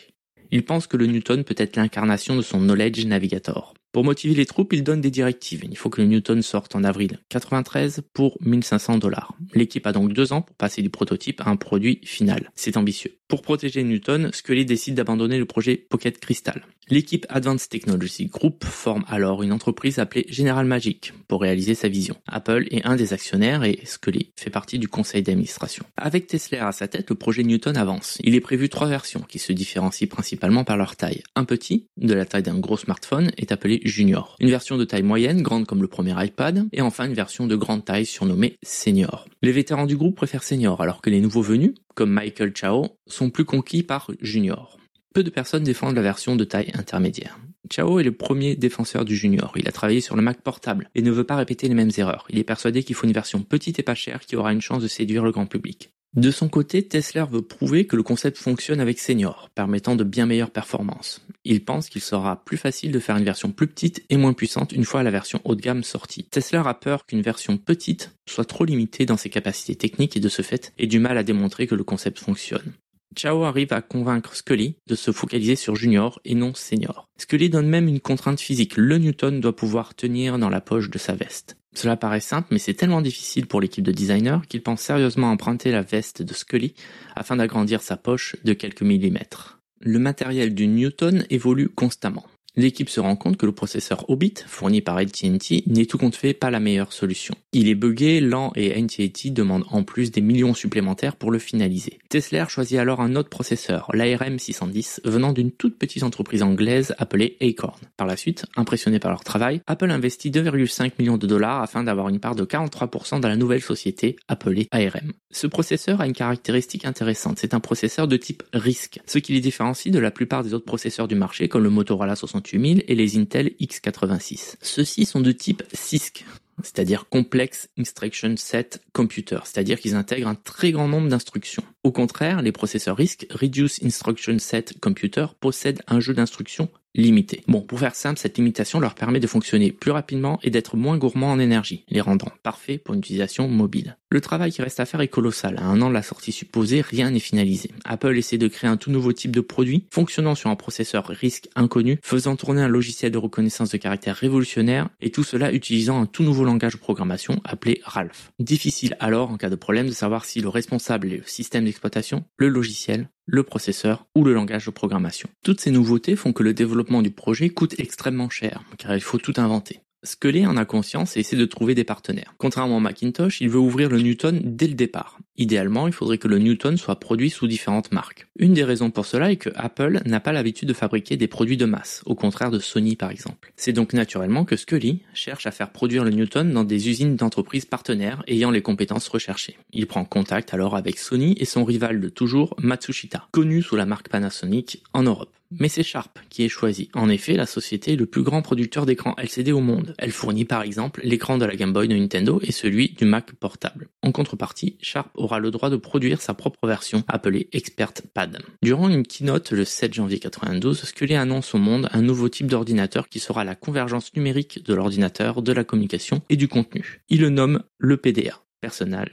Il 0.51 0.65
pense 0.65 0.89
que 0.89 0.97
le 0.97 1.07
Newton 1.07 1.45
peut 1.45 1.55
être 1.59 1.77
l'incarnation 1.77 2.35
de 2.35 2.43
son 2.43 2.59
Knowledge 2.59 3.07
Navigator. 3.07 3.75
Pour 3.95 4.03
motiver 4.03 4.35
les 4.35 4.45
troupes, 4.45 4.73
il 4.73 4.83
donne 4.83 5.01
des 5.01 5.13
directives. 5.13 5.63
Il 5.71 5.77
faut 5.77 5.89
que 5.89 6.03
le 6.03 6.09
Newton 6.09 6.43
sorte 6.43 6.75
en 6.75 6.83
avril 6.83 7.21
93 7.29 8.03
pour 8.13 8.37
1500 8.41 8.99
dollars. 8.99 9.37
L'équipe 9.55 9.87
a 9.87 9.93
donc 9.93 10.13
deux 10.13 10.33
ans 10.33 10.43
pour 10.43 10.57
passer 10.57 10.83
du 10.83 10.91
prototype 10.91 11.41
à 11.41 11.49
un 11.49 11.55
produit 11.55 12.01
final. 12.03 12.51
C'est 12.57 12.77
ambitieux. 12.77 13.13
Pour 13.29 13.43
protéger 13.43 13.85
Newton, 13.85 14.31
Scully 14.33 14.65
décide 14.65 14.97
d'abandonner 14.97 15.39
le 15.39 15.47
projet 15.47 15.77
Pocket 15.77 16.19
Crystal. 16.19 16.67
L'équipe 16.91 17.25
Advanced 17.31 17.71
Technology 17.71 18.27
Group 18.27 18.65
forme 18.65 19.05
alors 19.09 19.43
une 19.43 19.53
entreprise 19.53 19.99
appelée 19.99 20.27
General 20.29 20.67
Magic 20.67 21.15
pour 21.29 21.41
réaliser 21.41 21.75
sa 21.75 21.89
vision. 21.89 22.17
Apple 22.27 22.67
est 22.71 22.85
un 22.85 22.97
des 22.97 23.15
actionnaires 23.15 23.65
et 23.65 23.81
Scully 23.85 24.33
fait 24.37 24.51
partie 24.51 24.79
du 24.79 24.89
conseil 24.89 25.23
d'administration. 25.23 25.87
Avec 25.97 26.27
Tesla 26.27 26.69
à 26.69 26.73
sa 26.73 26.87
tête, 26.87 27.09
le 27.09 27.17
projet 27.17 27.43
Newton 27.43 27.79
avance. 27.79 28.19
Il 28.23 28.35
est 28.35 28.41
prévu 28.41 28.69
trois 28.69 28.89
versions 28.89 29.25
qui 29.27 29.39
se 29.39 29.55
différencient 29.55 30.09
principalement 30.09 30.65
par 30.65 30.77
leur 30.77 30.97
taille. 30.97 31.23
Un 31.35 31.45
petit, 31.45 31.87
de 31.97 32.13
la 32.13 32.27
taille 32.27 32.43
d'un 32.43 32.59
gros 32.59 32.77
smartphone, 32.77 33.33
est 33.39 33.51
appelé 33.51 33.81
Junior. 33.85 34.37
Une 34.41 34.51
version 34.51 34.77
de 34.77 34.85
taille 34.85 35.03
moyenne, 35.03 35.43
grande 35.43 35.67
comme 35.67 35.83
le 35.83 35.89
premier 35.89 36.15
iPad, 36.17 36.67
et 36.73 36.81
enfin 36.81 37.05
une 37.07 37.15
version 37.15 37.47
de 37.47 37.55
grande 37.55 37.85
taille 37.85 38.07
surnommée 38.07 38.57
Senior. 38.63 39.27
Les 39.43 39.53
vétérans 39.53 39.87
du 39.87 39.97
groupe 39.97 40.17
préfèrent 40.17 40.43
Senior, 40.43 40.81
alors 40.81 41.03
que 41.03 41.11
les 41.11 41.21
nouveaux 41.21 41.43
venus, 41.43 41.75
comme 41.95 42.11
Michael 42.11 42.53
Chao, 42.55 42.87
sont 43.07 43.31
plus 43.31 43.45
conquis 43.45 43.83
par 43.83 44.11
Junior. 44.21 44.79
Peu 45.15 45.23
de 45.23 45.31
personnes 45.31 45.65
défendent 45.65 45.95
la 45.95 46.03
version 46.03 46.35
de 46.35 46.45
taille 46.45 46.73
intermédiaire. 46.75 47.39
Chao 47.71 47.99
est 47.99 48.05
le 48.05 48.13
premier 48.13 48.57
défenseur 48.57 49.05
du 49.05 49.17
junior. 49.17 49.53
Il 49.57 49.69
a 49.69 49.73
travaillé 49.73 50.01
sur 50.01 50.17
le 50.17 50.23
Mac 50.23 50.43
portable 50.43 50.91
et 50.95 51.03
ne 51.03 51.11
veut 51.11 51.25
pas 51.25 51.37
répéter 51.37 51.69
les 51.69 51.75
mêmes 51.75 51.91
erreurs. 51.97 52.27
Il 52.29 52.39
est 52.39 52.45
persuadé 52.45 52.83
qu'il 52.83 52.95
faut 52.95 53.07
une 53.07 53.13
version 53.13 53.43
petite 53.43 53.79
et 53.79 53.83
pas 53.83 53.95
chère 53.95 54.21
qui 54.21 54.37
aura 54.37 54.53
une 54.53 54.61
chance 54.61 54.83
de 54.83 54.89
séduire 54.89 55.25
le 55.25 55.33
grand 55.33 55.47
public. 55.47 55.91
De 56.15 56.31
son 56.31 56.49
côté, 56.49 56.87
Tesla 56.87 57.25
veut 57.25 57.43
prouver 57.43 57.89
que 57.89 57.97
le 57.97 58.05
concept 58.05 58.39
fonctionne 58.39 58.79
avec 58.79 59.01
Senior, 59.01 59.51
permettant 59.53 59.97
de 59.97 60.05
bien 60.05 60.27
meilleures 60.27 60.53
performances. 60.53 61.27
Il 61.45 61.65
pense 61.65 61.89
qu'il 61.89 62.03
sera 62.03 62.45
plus 62.45 62.57
facile 62.57 62.93
de 62.93 63.01
faire 63.01 63.17
une 63.17 63.25
version 63.25 63.51
plus 63.51 63.67
petite 63.67 64.05
et 64.11 64.17
moins 64.17 64.33
puissante 64.33 64.71
une 64.71 64.85
fois 64.85 65.03
la 65.03 65.11
version 65.11 65.41
haut 65.45 65.57
de 65.57 65.61
gamme 65.61 65.83
sortie. 65.83 66.23
Tesla 66.31 66.63
a 66.63 66.75
peur 66.75 67.05
qu'une 67.05 67.21
version 67.21 67.57
petite 67.57 68.13
soit 68.29 68.45
trop 68.45 68.65
limitée 68.65 69.07
dans 69.07 69.17
ses 69.17 69.29
capacités 69.29 69.75
techniques 69.75 70.17
et 70.17 70.21
de 70.21 70.29
ce 70.29 70.43
fait 70.43 70.73
ait 70.79 70.87
du 70.87 71.01
mal 71.01 71.19
à 71.19 71.25
démontrer 71.25 71.67
que 71.67 71.75
le 71.75 71.83
concept 71.83 72.21
fonctionne. 72.21 72.75
Chao 73.17 73.45
arrive 73.45 73.73
à 73.73 73.81
convaincre 73.81 74.35
Scully 74.35 74.77
de 74.87 74.95
se 74.95 75.13
focaliser 75.13 75.57
sur 75.57 75.77
Junior 75.77 76.21
et 76.25 76.35
non 76.35 76.53
Senior. 76.55 77.09
Scully 77.17 77.49
donne 77.49 77.69
même 77.69 77.89
une 77.89 78.01
contrainte 78.01 78.41
physique. 78.41 78.77
Le 78.77 78.99
Newton 78.99 79.41
doit 79.41 79.55
pouvoir 79.55 79.95
tenir 79.95 80.39
dans 80.39 80.49
la 80.49 80.61
poche 80.61 80.91
de 80.91 80.99
sa 80.99 81.15
veste. 81.15 81.57
Cela 81.75 81.97
paraît 81.97 82.21
simple, 82.21 82.49
mais 82.51 82.59
c'est 82.59 82.75
tellement 82.75 83.01
difficile 83.01 83.47
pour 83.47 83.61
l'équipe 83.61 83.85
de 83.85 83.93
designers 83.93 84.41
qu'ils 84.49 84.63
pensent 84.63 84.83
sérieusement 84.83 85.31
emprunter 85.31 85.71
la 85.71 85.83
veste 85.83 86.23
de 86.23 86.35
Scully 86.35 86.75
afin 87.15 87.37
d'agrandir 87.37 87.83
sa 87.83 87.97
poche 87.97 88.37
de 88.45 88.53
quelques 88.53 88.83
millimètres. 88.83 89.61
Le 89.81 89.99
matériel 89.99 90.55
du 90.55 90.67
Newton 90.67 91.25
évolue 91.31 91.69
constamment. 91.69 92.25
L'équipe 92.57 92.89
se 92.89 93.01
rend 93.01 93.17
compte 93.17 93.37
que 93.37 93.47
le 93.47 93.53
processeur 93.53 94.09
Hobbit, 94.09 94.35
fourni 94.47 94.81
par 94.81 94.97
AT&T, 94.97 95.65
n'est 95.67 95.87
tout 95.87 95.99
compte 95.99 96.15
fait 96.15 96.35
pas 96.35 96.53
la 96.53 96.61
meilleure 96.61 96.93
solution. 96.93 97.35
Il 97.53 97.69
est 97.69 97.75
buggé, 97.75 98.21
lent 98.21 98.53
et 98.55 98.73
AT&T 98.75 99.31
demande 99.31 99.65
en 99.71 99.83
plus 99.83 100.13
des 100.13 100.21
millions 100.21 100.55
supplémentaires 100.55 101.17
pour 101.17 101.33
le 101.33 101.41
finaliser. 101.41 101.99
Tesla 102.11 102.47
choisit 102.47 102.79
alors 102.79 103.01
un 103.01 103.17
autre 103.17 103.29
processeur, 103.29 103.91
l'ARM 103.93 104.39
610, 104.39 105.01
venant 105.05 105.33
d'une 105.33 105.51
toute 105.51 105.79
petite 105.79 106.05
entreprise 106.05 106.45
anglaise 106.45 106.95
appelée 106.99 107.37
Acorn. 107.41 107.81
Par 107.97 108.07
la 108.07 108.17
suite, 108.17 108.47
impressionné 108.57 109.01
par 109.01 109.11
leur 109.11 109.25
travail, 109.25 109.61
Apple 109.67 109.91
investit 109.91 110.31
2,5 110.31 110.93
millions 111.01 111.19
de 111.19 111.27
dollars 111.27 111.61
afin 111.61 111.83
d'avoir 111.83 112.09
une 112.09 112.21
part 112.21 112.37
de 112.37 112.45
43% 112.45 113.19
dans 113.19 113.29
la 113.29 113.37
nouvelle 113.37 113.63
société 113.63 114.15
appelée 114.29 114.69
ARM. 114.71 115.13
Ce 115.33 115.49
processeur 115.49 116.01
a 116.01 116.07
une 116.07 116.13
caractéristique 116.13 116.85
intéressante, 116.85 117.39
c'est 117.41 117.55
un 117.55 117.61
processeur 117.61 118.07
de 118.07 118.17
type 118.17 118.45
RISC, 118.53 119.01
ce 119.07 119.19
qui 119.19 119.33
les 119.33 119.41
différencie 119.41 119.93
de 119.93 119.99
la 119.99 120.13
plupart 120.13 120.45
des 120.45 120.55
autres 120.55 120.65
processeurs 120.65 121.09
du 121.09 121.17
marché 121.17 121.49
comme 121.49 121.65
le 121.65 121.71
Motorola 121.71 122.15
68000 122.45 122.85
et 122.87 122.95
les 122.95 123.17
Intel 123.19 123.53
x86. 123.61 124.57
Ceux-ci 124.61 125.05
sont 125.07 125.21
de 125.21 125.33
type 125.33 125.63
CISC, 125.73 126.25
c'est-à-dire 126.63 127.09
Complex 127.09 127.69
Instruction 127.79 128.35
Set 128.37 128.83
Computer, 128.93 129.39
c'est-à-dire 129.45 129.81
qu'ils 129.81 129.95
intègrent 129.95 130.29
un 130.29 130.35
très 130.35 130.73
grand 130.73 130.89
nombre 130.89 131.09
d'instructions. 131.09 131.65
Au 131.83 131.93
contraire, 131.93 132.43
les 132.43 132.53
processeurs 132.53 132.97
RISC, 132.97 133.27
Reduce 133.31 133.83
Instruction 133.83 134.39
Set 134.39 134.79
Computer, 134.81 135.27
possèdent 135.41 135.83
un 135.87 136.01
jeu 136.01 136.15
d'instructions 136.15 136.69
limité. 136.95 137.43
Bon, 137.49 137.61
pour 137.61 137.81
faire 137.81 137.95
simple, 137.95 138.19
cette 138.19 138.39
limitation 138.39 138.81
leur 138.81 138.95
permet 138.95 139.21
de 139.21 139.27
fonctionner 139.27 139.73
plus 139.73 139.91
rapidement 139.91 140.39
et 140.43 140.51
d'être 140.51 140.77
moins 140.77 140.97
gourmands 140.97 141.33
en 141.33 141.39
énergie, 141.39 141.85
les 141.89 142.01
rendant 142.01 142.31
parfaits 142.43 142.83
pour 142.83 142.95
une 142.95 143.01
utilisation 143.01 143.49
mobile. 143.49 143.97
Le 144.15 144.21
travail 144.21 144.53
qui 144.53 144.63
reste 144.63 144.79
à 144.79 144.87
faire 144.87 145.01
est 145.01 145.09
colossal. 145.09 145.57
À 145.59 145.65
un 145.65 145.83
an 145.83 145.89
de 145.89 145.93
la 145.93 146.05
sortie 146.05 146.31
supposée, 146.31 146.83
rien 146.83 147.11
n'est 147.11 147.19
finalisé. 147.19 147.73
Apple 147.85 148.17
essaie 148.17 148.39
de 148.39 148.47
créer 148.47 148.71
un 148.71 148.77
tout 148.77 148.93
nouveau 148.93 149.13
type 149.13 149.33
de 149.33 149.41
produit, 149.41 149.87
fonctionnant 149.91 150.37
sur 150.37 150.51
un 150.51 150.55
processeur 150.55 151.09
risque 151.09 151.49
inconnu, 151.57 151.99
faisant 152.01 152.37
tourner 152.37 152.63
un 152.63 152.69
logiciel 152.69 153.11
de 153.11 153.19
reconnaissance 153.19 153.71
de 153.71 153.77
caractère 153.77 154.15
révolutionnaire, 154.15 154.89
et 155.01 155.11
tout 155.11 155.25
cela 155.25 155.53
utilisant 155.53 156.01
un 156.01 156.07
tout 156.07 156.23
nouveau 156.23 156.45
langage 156.45 156.75
de 156.75 156.79
programmation 156.79 157.41
appelé 157.43 157.81
Ralph. 157.83 158.31
Difficile 158.39 158.97
alors, 159.01 159.33
en 159.33 159.37
cas 159.37 159.51
de 159.51 159.57
problème, 159.57 159.89
de 159.89 159.93
savoir 159.93 160.27
si 160.27 160.41
le 160.41 160.49
responsable 160.49 161.13
est 161.13 161.17
le 161.17 161.27
système 161.27 161.65
d'exploitation, 161.65 162.23
le 162.37 162.49
logiciel, 162.49 163.09
le 163.27 163.43
processeur 163.43 164.07
ou 164.15 164.23
le 164.23 164.33
langage 164.33 164.67
de 164.67 164.71
programmation. 164.71 165.29
Toutes 165.43 165.61
ces 165.61 165.73
nouveautés 165.73 166.15
font 166.15 166.33
que 166.33 166.45
le 166.45 166.55
développement 166.55 167.03
du 167.03 167.11
projet 167.11 167.49
coûte 167.49 167.75
extrêmement 167.79 168.31
cher, 168.31 168.63
car 168.79 168.95
il 168.95 169.03
faut 169.03 169.19
tout 169.19 169.35
inventer. 169.39 169.81
Scully 170.05 170.47
en 170.47 170.57
a 170.57 170.65
conscience 170.65 171.17
et 171.17 171.21
essaie 171.21 171.37
de 171.37 171.45
trouver 171.45 171.75
des 171.75 171.85
partenaires. 171.85 172.35
Contrairement 172.39 172.77
à 172.77 172.81
Macintosh, 172.81 173.41
il 173.41 173.49
veut 173.49 173.59
ouvrir 173.59 173.89
le 173.89 174.01
Newton 174.01 174.41
dès 174.45 174.69
le 174.69 174.75
départ. 174.75 175.19
Idéalement, 175.37 175.89
il 175.89 175.93
faudrait 175.93 176.19
que 176.19 176.29
le 176.29 176.39
Newton 176.39 176.77
soit 176.77 177.01
produit 177.01 177.31
sous 177.31 177.49
différentes 177.49 177.91
marques. 177.91 178.29
Une 178.39 178.55
des 178.55 178.63
raisons 178.63 178.91
pour 178.91 179.05
cela 179.05 179.33
est 179.33 179.37
que 179.37 179.51
Apple 179.57 180.01
n'a 180.07 180.21
pas 180.21 180.33
l'habitude 180.33 180.69
de 180.69 180.75
fabriquer 180.75 181.17
des 181.17 181.27
produits 181.27 181.57
de 181.57 181.65
masse, 181.65 182.03
au 182.07 182.15
contraire 182.15 182.53
de 182.53 182.61
Sony 182.61 182.95
par 182.95 183.11
exemple. 183.11 183.53
C'est 183.57 183.73
donc 183.73 183.93
naturellement 183.95 184.45
que 184.45 184.57
Scully 184.57 185.01
cherche 185.13 185.47
à 185.47 185.51
faire 185.51 185.71
produire 185.71 186.05
le 186.05 186.11
Newton 186.11 186.53
dans 186.53 186.65
des 186.65 186.89
usines 186.89 187.17
d'entreprises 187.17 187.65
partenaires 187.65 188.23
ayant 188.29 188.53
les 188.53 188.63
compétences 188.63 189.09
recherchées. 189.09 189.57
Il 189.73 189.87
prend 189.87 190.05
contact 190.05 190.55
alors 190.55 190.77
avec 190.77 190.99
Sony 190.99 191.35
et 191.41 191.45
son 191.45 191.65
rival 191.65 192.01
de 192.01 192.09
toujours, 192.09 192.55
Matsushita, 192.59 193.27
connu 193.33 193.61
sous 193.61 193.77
la 193.77 193.87
marque 193.87 194.09
Panasonic 194.09 194.83
en 194.93 195.03
Europe. 195.03 195.35
Mais 195.59 195.69
c'est 195.69 195.83
Sharp 195.83 196.19
qui 196.31 196.45
est 196.45 196.49
choisi. 196.49 196.91
En 196.95 197.09
effet, 197.09 197.35
la 197.35 197.47
société 197.47 197.93
est 197.93 197.97
le 197.97 198.07
plus 198.07 198.23
grand 198.23 198.43
producteur 198.43 198.87
d'écrans 198.87 199.15
LCD 199.19 199.53
au 199.53 199.61
monde. 199.61 199.95
Elle 199.99 200.11
fournit 200.11 200.45
par 200.45 200.63
exemple 200.63 201.01
l'écran 201.05 201.39
de 201.39 201.45
la 201.45 201.55
Game 201.55 201.73
Boy 201.73 201.87
de 201.87 201.95
Nintendo 201.95 202.41
et 202.43 202.51
celui 202.51 202.89
du 202.91 203.05
Mac 203.05 203.33
portable. 203.35 203.89
En 204.03 204.11
contrepartie, 204.11 204.77
Sharp 204.81 205.11
aura 205.25 205.41
le 205.41 205.51
droit 205.51 205.71
de 205.71 205.77
produire 205.77 206.21
sa 206.21 206.35
propre 206.35 206.67
version 206.67 207.03
appelée 207.09 207.49
Expert 207.53 207.93
Pad. 208.13 208.39
Durant 208.63 208.89
une 208.89 209.03
keynote 209.03 209.51
le 209.51 209.65
7 209.65 209.93
janvier 209.95 210.19
92, 210.19 210.83
Scully 210.85 211.15
annonce 211.15 211.55
au 211.55 211.59
monde 211.59 211.89
un 211.93 212.03
nouveau 212.03 212.29
type 212.29 212.47
d'ordinateur 212.47 213.09
qui 213.09 213.19
sera 213.19 213.45
la 213.45 213.55
convergence 213.55 214.15
numérique 214.15 214.65
de 214.65 214.75
l'ordinateur, 214.75 215.43
de 215.43 215.53
la 215.53 215.65
communication 215.65 216.23
et 216.29 216.37
du 216.37 216.49
contenu. 216.49 217.03
Il 217.09 217.21
le 217.21 217.31
nomme 217.31 217.63
le 217.79 217.97
PDA. 217.97 218.44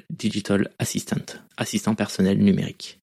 Digital 0.10 0.70
Assistant, 0.80 1.40
assistant 1.58 1.96
personnel. 1.96 2.40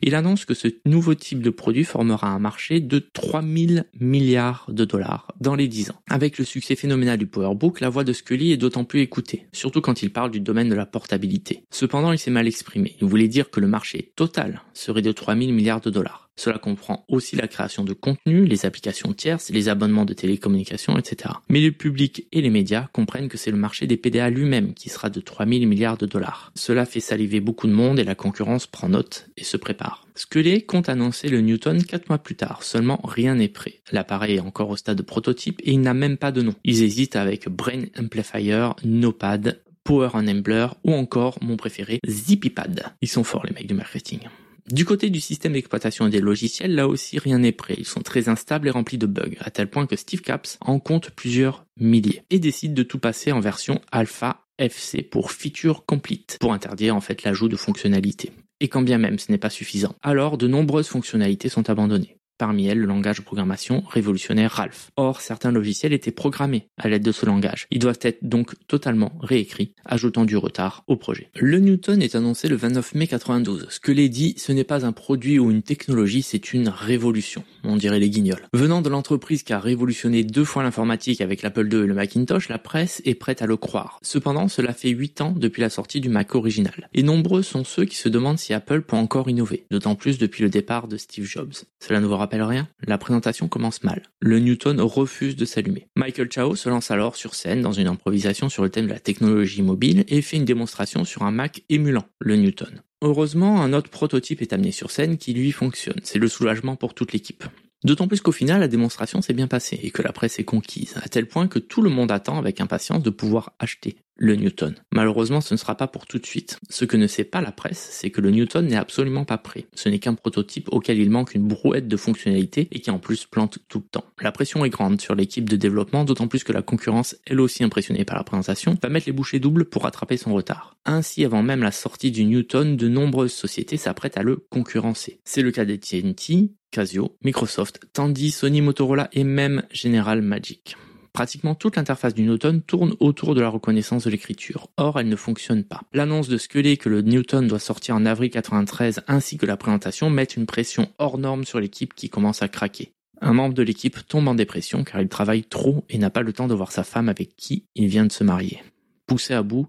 Il 0.02 0.14
annonce 0.14 0.45
que 0.45 0.55
ce 0.55 0.69
nouveau 0.85 1.14
type 1.14 1.43
de 1.43 1.50
produit 1.50 1.85
formera 1.85 2.28
un 2.28 2.38
marché 2.38 2.81
de 2.81 2.99
3000 2.99 3.85
milliards 4.00 4.67
de 4.69 4.85
dollars 4.85 5.28
dans 5.40 5.55
les 5.55 5.69
10 5.69 5.90
ans. 5.90 6.00
Avec 6.09 6.38
le 6.38 6.45
succès 6.45 6.76
phénoménal 6.76 7.19
du 7.19 7.26
PowerBook, 7.26 7.81
la 7.81 7.88
voix 7.88 8.05
de 8.05 8.12
Scully 8.12 8.52
est 8.52 8.57
d'autant 8.57 8.85
plus 8.85 9.00
écoutée, 9.00 9.47
surtout 9.52 9.81
quand 9.81 10.02
il 10.02 10.12
parle 10.12 10.31
du 10.31 10.40
domaine 10.40 10.69
de 10.69 10.75
la 10.75 10.87
portabilité. 10.87 11.64
Cependant, 11.71 12.12
il 12.12 12.19
s'est 12.19 12.31
mal 12.31 12.47
exprimé. 12.47 12.97
Il 13.00 13.07
voulait 13.09 13.28
dire 13.28 13.50
que 13.50 13.61
le 13.61 13.69
marché 13.69 14.12
total 14.17 14.62
serait 14.75 15.02
de 15.02 15.12
3000 15.12 15.52
milliards 15.52 15.81
de 15.81 15.90
dollars. 15.90 16.27
Cela 16.38 16.59
comprend 16.59 17.04
aussi 17.09 17.35
la 17.35 17.49
création 17.49 17.83
de 17.83 17.92
contenu, 17.92 18.45
les 18.45 18.64
applications 18.64 19.12
tierces, 19.12 19.50
les 19.50 19.68
abonnements 19.68 20.04
de 20.04 20.14
télécommunications, 20.14 20.97
etc. 20.97 21.35
Mais 21.49 21.61
le 21.61 21.73
public 21.73 22.28
et 22.30 22.40
les 22.40 22.49
médias 22.49 22.87
comprennent 22.92 23.28
que 23.28 23.37
c'est 23.37 23.50
le 23.50 23.57
marché 23.57 23.88
des 23.88 23.97
PDA 23.97 24.30
lui-même 24.30 24.73
qui 24.73 24.88
sera 24.88 25.11
de 25.11 25.21
3000 25.21 25.66
milliards 25.66 25.99
de 25.99 26.07
dollars. 26.07 26.52
Cela 26.54 26.87
fait 26.87 27.00
saliver 27.00 27.40
beaucoup 27.40 27.66
de 27.66 27.73
monde 27.73 27.99
et 27.99 28.04
la 28.04 28.14
concurrence 28.14 28.68
prend 28.68 28.88
note 28.88 29.28
et 29.37 29.42
se 29.42 29.57
prépare. 29.57 30.07
Scully 30.14 30.64
compte 30.64 30.88
annoncer 30.88 31.28
le 31.28 31.40
Newton 31.40 31.83
4 31.83 32.09
mois 32.09 32.18
plus 32.18 32.37
tard, 32.37 32.62
seulement 32.62 33.00
rien 33.02 33.35
n'est 33.35 33.49
prêt. 33.49 33.80
L'appareil 33.90 34.37
est 34.37 34.40
encore 34.40 34.71
au 34.71 34.76
stade 34.76 34.99
de 34.99 35.02
prototype 35.02 35.61
et 35.64 35.73
il 35.73 35.80
n'a 35.80 35.95
même 35.95 36.18
pas 36.18 36.30
de 36.30 36.42
nom. 36.42 36.54
Ils 36.62 36.85
hésitent 36.85 37.16
avec 37.16 37.49
Brain 37.49 37.87
Amplifier, 37.99 38.68
Nopad, 38.85 39.61
Power 39.83 40.11
Enabler 40.14 40.68
ou 40.85 40.92
encore 40.92 41.38
mon 41.40 41.57
préféré 41.57 41.99
ZippyPad. 42.07 42.92
Ils 43.02 43.09
sont 43.09 43.25
forts 43.25 43.45
les 43.45 43.52
mecs 43.52 43.66
du 43.66 43.75
marketing. 43.75 44.21
Du 44.70 44.84
côté 44.84 45.08
du 45.08 45.20
système 45.20 45.54
d'exploitation 45.54 46.08
des 46.08 46.20
logiciels, 46.20 46.75
là 46.75 46.88
aussi 46.88 47.18
rien 47.18 47.38
n'est 47.38 47.52
prêt. 47.52 47.75
Ils 47.78 47.87
sont 47.87 48.02
très 48.02 48.28
instables 48.28 48.68
et 48.68 48.70
remplis 48.70 48.98
de 48.98 49.06
bugs, 49.06 49.37
à 49.40 49.50
tel 49.50 49.70
point 49.70 49.87
que 49.87 49.96
Steve 49.96 50.20
Caps 50.20 50.58
en 50.60 50.78
compte 50.78 51.10
plusieurs 51.10 51.64
milliers 51.78 52.22
et 52.28 52.38
décide 52.38 52.75
de 52.75 52.82
tout 52.82 52.98
passer 52.98 53.32
en 53.32 53.40
version 53.40 53.80
alpha 53.92 54.44
FC 54.58 55.02
pour 55.02 55.32
Feature 55.32 55.87
Complete, 55.87 56.37
pour 56.40 56.52
interdire 56.52 56.94
en 56.94 57.00
fait 57.00 57.22
l'ajout 57.22 57.48
de 57.48 57.56
fonctionnalités. 57.56 58.32
Et 58.60 58.68
quand 58.68 58.82
bien 58.82 58.98
même 58.98 59.18
ce 59.18 59.32
n'est 59.32 59.38
pas 59.38 59.50
suffisant, 59.50 59.94
alors 60.02 60.37
de 60.37 60.48
nombreuses 60.48 60.88
fonctionnalités 60.88 61.48
sont 61.48 61.70
abandonnées 61.70 62.17
parmi 62.38 62.66
elles 62.66 62.78
le 62.78 62.87
langage 62.87 63.18
de 63.18 63.23
programmation 63.23 63.83
révolutionnaire 63.88 64.52
Ralph. 64.52 64.90
Or, 64.97 65.21
certains 65.21 65.52
logiciels 65.52 65.92
étaient 65.92 66.12
programmés 66.12 66.68
à 66.78 66.88
l'aide 66.88 67.02
de 67.02 67.12
ce 67.12 67.26
langage. 67.26 67.66
Ils 67.71 67.80
doivent 67.80 67.99
être 68.02 68.18
donc 68.23 68.54
totalement 68.66 69.12
réécrits, 69.21 69.75
ajoutant 69.85 70.25
du 70.25 70.37
retard 70.37 70.85
au 70.87 70.97
projet. 70.97 71.30
Le 71.35 71.59
Newton 71.59 72.00
est 72.00 72.14
annoncé 72.14 72.49
le 72.49 72.57
29 72.57 72.95
mai 72.95 73.07
92. 73.07 73.66
Ce 73.68 73.80
que 73.80 73.92
l'est 73.92 74.09
dit, 74.09 74.35
ce 74.38 74.52
n'est 74.52 74.64
pas 74.64 74.87
un 74.87 74.92
produit 74.92 75.38
ou 75.38 75.50
une 75.50 75.62
technologie, 75.62 76.23
c'est 76.23 76.52
une 76.52 76.68
révolution, 76.68 77.45
on 77.64 77.76
dirait 77.76 77.99
les 77.99 78.11
guignols. 78.11 78.47
Venant 78.52 78.83
de 78.83 78.88
l'entreprise 78.88 79.42
qui 79.42 79.52
a 79.52 79.59
révolutionné 79.59 80.25
deux 80.25 80.45
fois 80.45 80.62
l'informatique 80.62 81.21
avec 81.21 81.42
l'Apple 81.42 81.68
II 81.73 81.83
et 81.83 81.87
le 81.87 81.95
Macintosh, 81.95 82.49
la 82.49 82.59
presse 82.59 83.02
est 83.04 83.14
prête 83.14 83.42
à 83.42 83.47
le 83.47 83.57
croire. 83.57 83.99
Cependant, 84.02 84.49
cela 84.49 84.73
fait 84.73 84.90
8 84.90 85.21
ans 85.21 85.35
depuis 85.37 85.61
la 85.62 85.71
sortie 85.71 86.00
du 86.00 86.09
Mac 86.09 86.35
original. 86.35 86.88
Et 86.95 87.02
nombreux 87.02 87.42
sont 87.42 87.64
ceux 87.64 87.85
qui 87.85 87.97
se 87.97 88.09
demandent 88.09 88.38
si 88.38 88.54
Apple 88.54 88.83
peut 88.83 88.97
encore 88.97 89.28
innover, 89.28 89.66
d'autant 89.71 89.95
plus 89.95 90.18
depuis 90.18 90.42
le 90.42 90.50
départ 90.50 90.88
de 90.88 90.97
Steve 90.97 91.25
Jobs. 91.25 91.52
Cela 91.80 92.00
ne 92.00 92.07
vous 92.07 92.16
rappelle 92.28 92.42
rien 92.42 92.68
La 92.87 92.99
présentation 92.99 93.49
commence 93.49 93.82
mal. 93.85 94.02
Le 94.20 94.38
Newton 94.38 94.82
refuse 94.82 95.35
de 95.35 95.47
s'allumer. 95.47 95.88
Michael 95.97 96.28
Chao 96.30 96.56
se 96.56 96.68
lance 96.68 96.90
alors 96.90 97.16
sur 97.16 97.35
scène 97.35 97.62
dans 97.62 97.73
une 97.73 97.87
improvisation 97.87 98.50
sur 98.50 98.62
le 98.62 98.68
thème 98.68 98.85
de 98.85 98.92
la 98.92 99.00
technologie 99.00 99.62
mobile 99.62 100.04
et 100.08 100.20
fait 100.20 100.37
une 100.37 100.44
démonstration 100.44 101.06
sur 101.06 101.23
un 101.23 101.30
Mac 101.30 101.62
émulant 101.70 102.04
le 102.18 102.37
Newton. 102.37 102.82
Heureusement, 103.00 103.62
un 103.62 103.73
autre 103.73 103.88
prototype 103.88 104.42
est 104.42 104.52
amené 104.52 104.73
sur 104.73 104.90
scène 104.90 105.16
qui 105.16 105.32
lui 105.32 105.52
fonctionne. 105.52 106.00
C'est 106.02 106.18
le 106.18 106.28
soulagement 106.28 106.76
pour 106.76 106.92
toute 106.92 107.14
l'équipe. 107.14 107.44
D'autant 107.82 108.08
plus 108.08 108.20
qu'au 108.20 108.32
final, 108.32 108.61
la 108.61 108.68
démonstration 108.68 109.23
s'est 109.23 109.32
bien 109.32 109.47
passée 109.47 109.80
et 109.82 109.90
que 109.90 110.02
la 110.02 110.12
presse 110.12 110.38
est 110.38 110.44
conquise, 110.44 110.97
à 111.02 111.08
tel 111.08 111.28
point 111.28 111.49
que 111.49 111.58
tout 111.58 111.80
le 111.80 111.88
monde 111.88 112.12
attend 112.12 112.37
avec 112.37 112.61
impatience 112.61 113.02
de 113.02 113.11
pouvoir 113.11 113.54
acheter 113.58 113.97
le 114.18 114.34
Newton. 114.34 114.75
Malheureusement, 114.92 115.40
ce 115.40 115.54
ne 115.54 115.58
sera 115.58 115.76
pas 115.76 115.87
pour 115.87 116.06
tout 116.06 116.18
de 116.18 116.26
suite. 116.26 116.58
Ce 116.68 116.84
que 116.84 116.96
ne 116.96 117.06
sait 117.06 117.25
pas 117.25 117.40
la 117.40 117.52
presse, 117.52 117.88
c'est 117.92 118.10
que 118.10 118.20
le 118.20 118.30
Newton 118.30 118.66
n'est 118.66 118.76
absolument 118.76 119.25
pas 119.25 119.38
prêt. 119.38 119.66
Ce 119.75 119.88
n'est 119.88 120.00
qu'un 120.00 120.14
prototype 120.14 120.68
auquel 120.72 120.98
il 120.98 121.08
manque 121.08 121.34
une 121.34 121.46
brouette 121.46 121.88
de 121.88 121.96
fonctionnalités 121.96 122.68
et 122.72 122.80
qui 122.80 122.90
en 122.90 122.98
plus 122.98 123.25
plante 123.25 123.58
tout 123.68 123.78
le 123.78 123.88
temps. 123.88 124.04
La 124.20 124.32
pression 124.32 124.64
est 124.64 124.70
grande 124.70 125.00
sur 125.00 125.14
l'équipe 125.14 125.48
de 125.48 125.56
développement, 125.56 126.04
d'autant 126.04 126.28
plus 126.28 126.44
que 126.44 126.52
la 126.52 126.62
concurrence, 126.62 127.16
elle 127.26 127.40
aussi 127.40 127.62
impressionnée 127.62 128.04
par 128.04 128.16
la 128.16 128.25
présentation, 128.25 128.76
va 128.82 128.88
mettre 128.88 129.06
les 129.06 129.12
bouchées 129.12 129.38
doubles 129.38 129.64
pour 129.64 129.84
rattraper 129.84 130.16
son 130.16 130.34
retard. 130.34 130.76
Ainsi, 130.84 131.25
avant 131.25 131.42
même 131.42 131.62
la 131.62 131.72
sortie 131.72 132.10
du 132.10 132.25
Newton, 132.25 132.76
de 132.76 132.88
nombreuses 132.88 133.32
sociétés 133.32 133.76
s'apprêtent 133.76 134.18
à 134.18 134.22
le 134.22 134.37
concurrencer. 134.50 135.20
C'est 135.25 135.42
le 135.42 135.52
cas 135.52 135.64
d'AT&T, 135.64 136.50
Casio, 136.70 137.16
Microsoft, 137.22 137.80
Tandy, 137.92 138.30
Sony, 138.30 138.60
Motorola 138.60 139.08
et 139.12 139.25
même 139.25 139.62
General 139.70 140.20
Magic. 140.20 140.76
Pratiquement 141.18 141.56
toute 141.56 141.75
l'interface 141.75 142.14
du 142.14 142.22
Newton 142.22 142.62
tourne 142.62 142.94
autour 143.00 143.34
de 143.34 143.40
la 143.40 143.48
reconnaissance 143.48 144.04
de 144.04 144.10
l'écriture. 144.10 144.68
Or, 144.76 145.00
elle 145.00 145.08
ne 145.08 145.16
fonctionne 145.16 145.64
pas. 145.64 145.82
L'annonce 145.92 146.28
de 146.28 146.38
Scully 146.38 146.78
que 146.78 146.88
le 146.88 147.02
Newton 147.02 147.48
doit 147.48 147.58
sortir 147.58 147.96
en 147.96 148.06
avril 148.06 148.30
93 148.30 149.00
ainsi 149.08 149.37
que 149.37 149.44
la 149.44 149.56
présentation 149.56 150.10
mettent 150.10 150.37
une 150.37 150.46
pression 150.46 150.92
hors 150.98 151.18
norme 151.18 151.42
sur 151.42 151.58
l'équipe 151.58 151.92
qui 151.94 152.08
commence 152.08 152.40
à 152.42 152.48
craquer. 152.48 152.92
Un 153.20 153.32
membre 153.32 153.54
de 153.54 153.64
l'équipe 153.64 154.06
tombe 154.06 154.28
en 154.28 154.37
dépression 154.37 154.84
car 154.84 155.00
il 155.00 155.08
travaille 155.08 155.42
trop 155.42 155.84
et 155.88 155.98
n'a 155.98 156.08
pas 156.08 156.22
le 156.22 156.32
temps 156.32 156.46
de 156.46 156.54
voir 156.54 156.70
sa 156.70 156.84
femme 156.84 157.08
avec 157.08 157.34
qui 157.34 157.64
il 157.75 157.88
vient 157.88 158.06
de 158.06 158.12
se 158.12 158.22
marier. 158.22 158.62
Poussé 159.08 159.34
à 159.34 159.42
bout, 159.42 159.66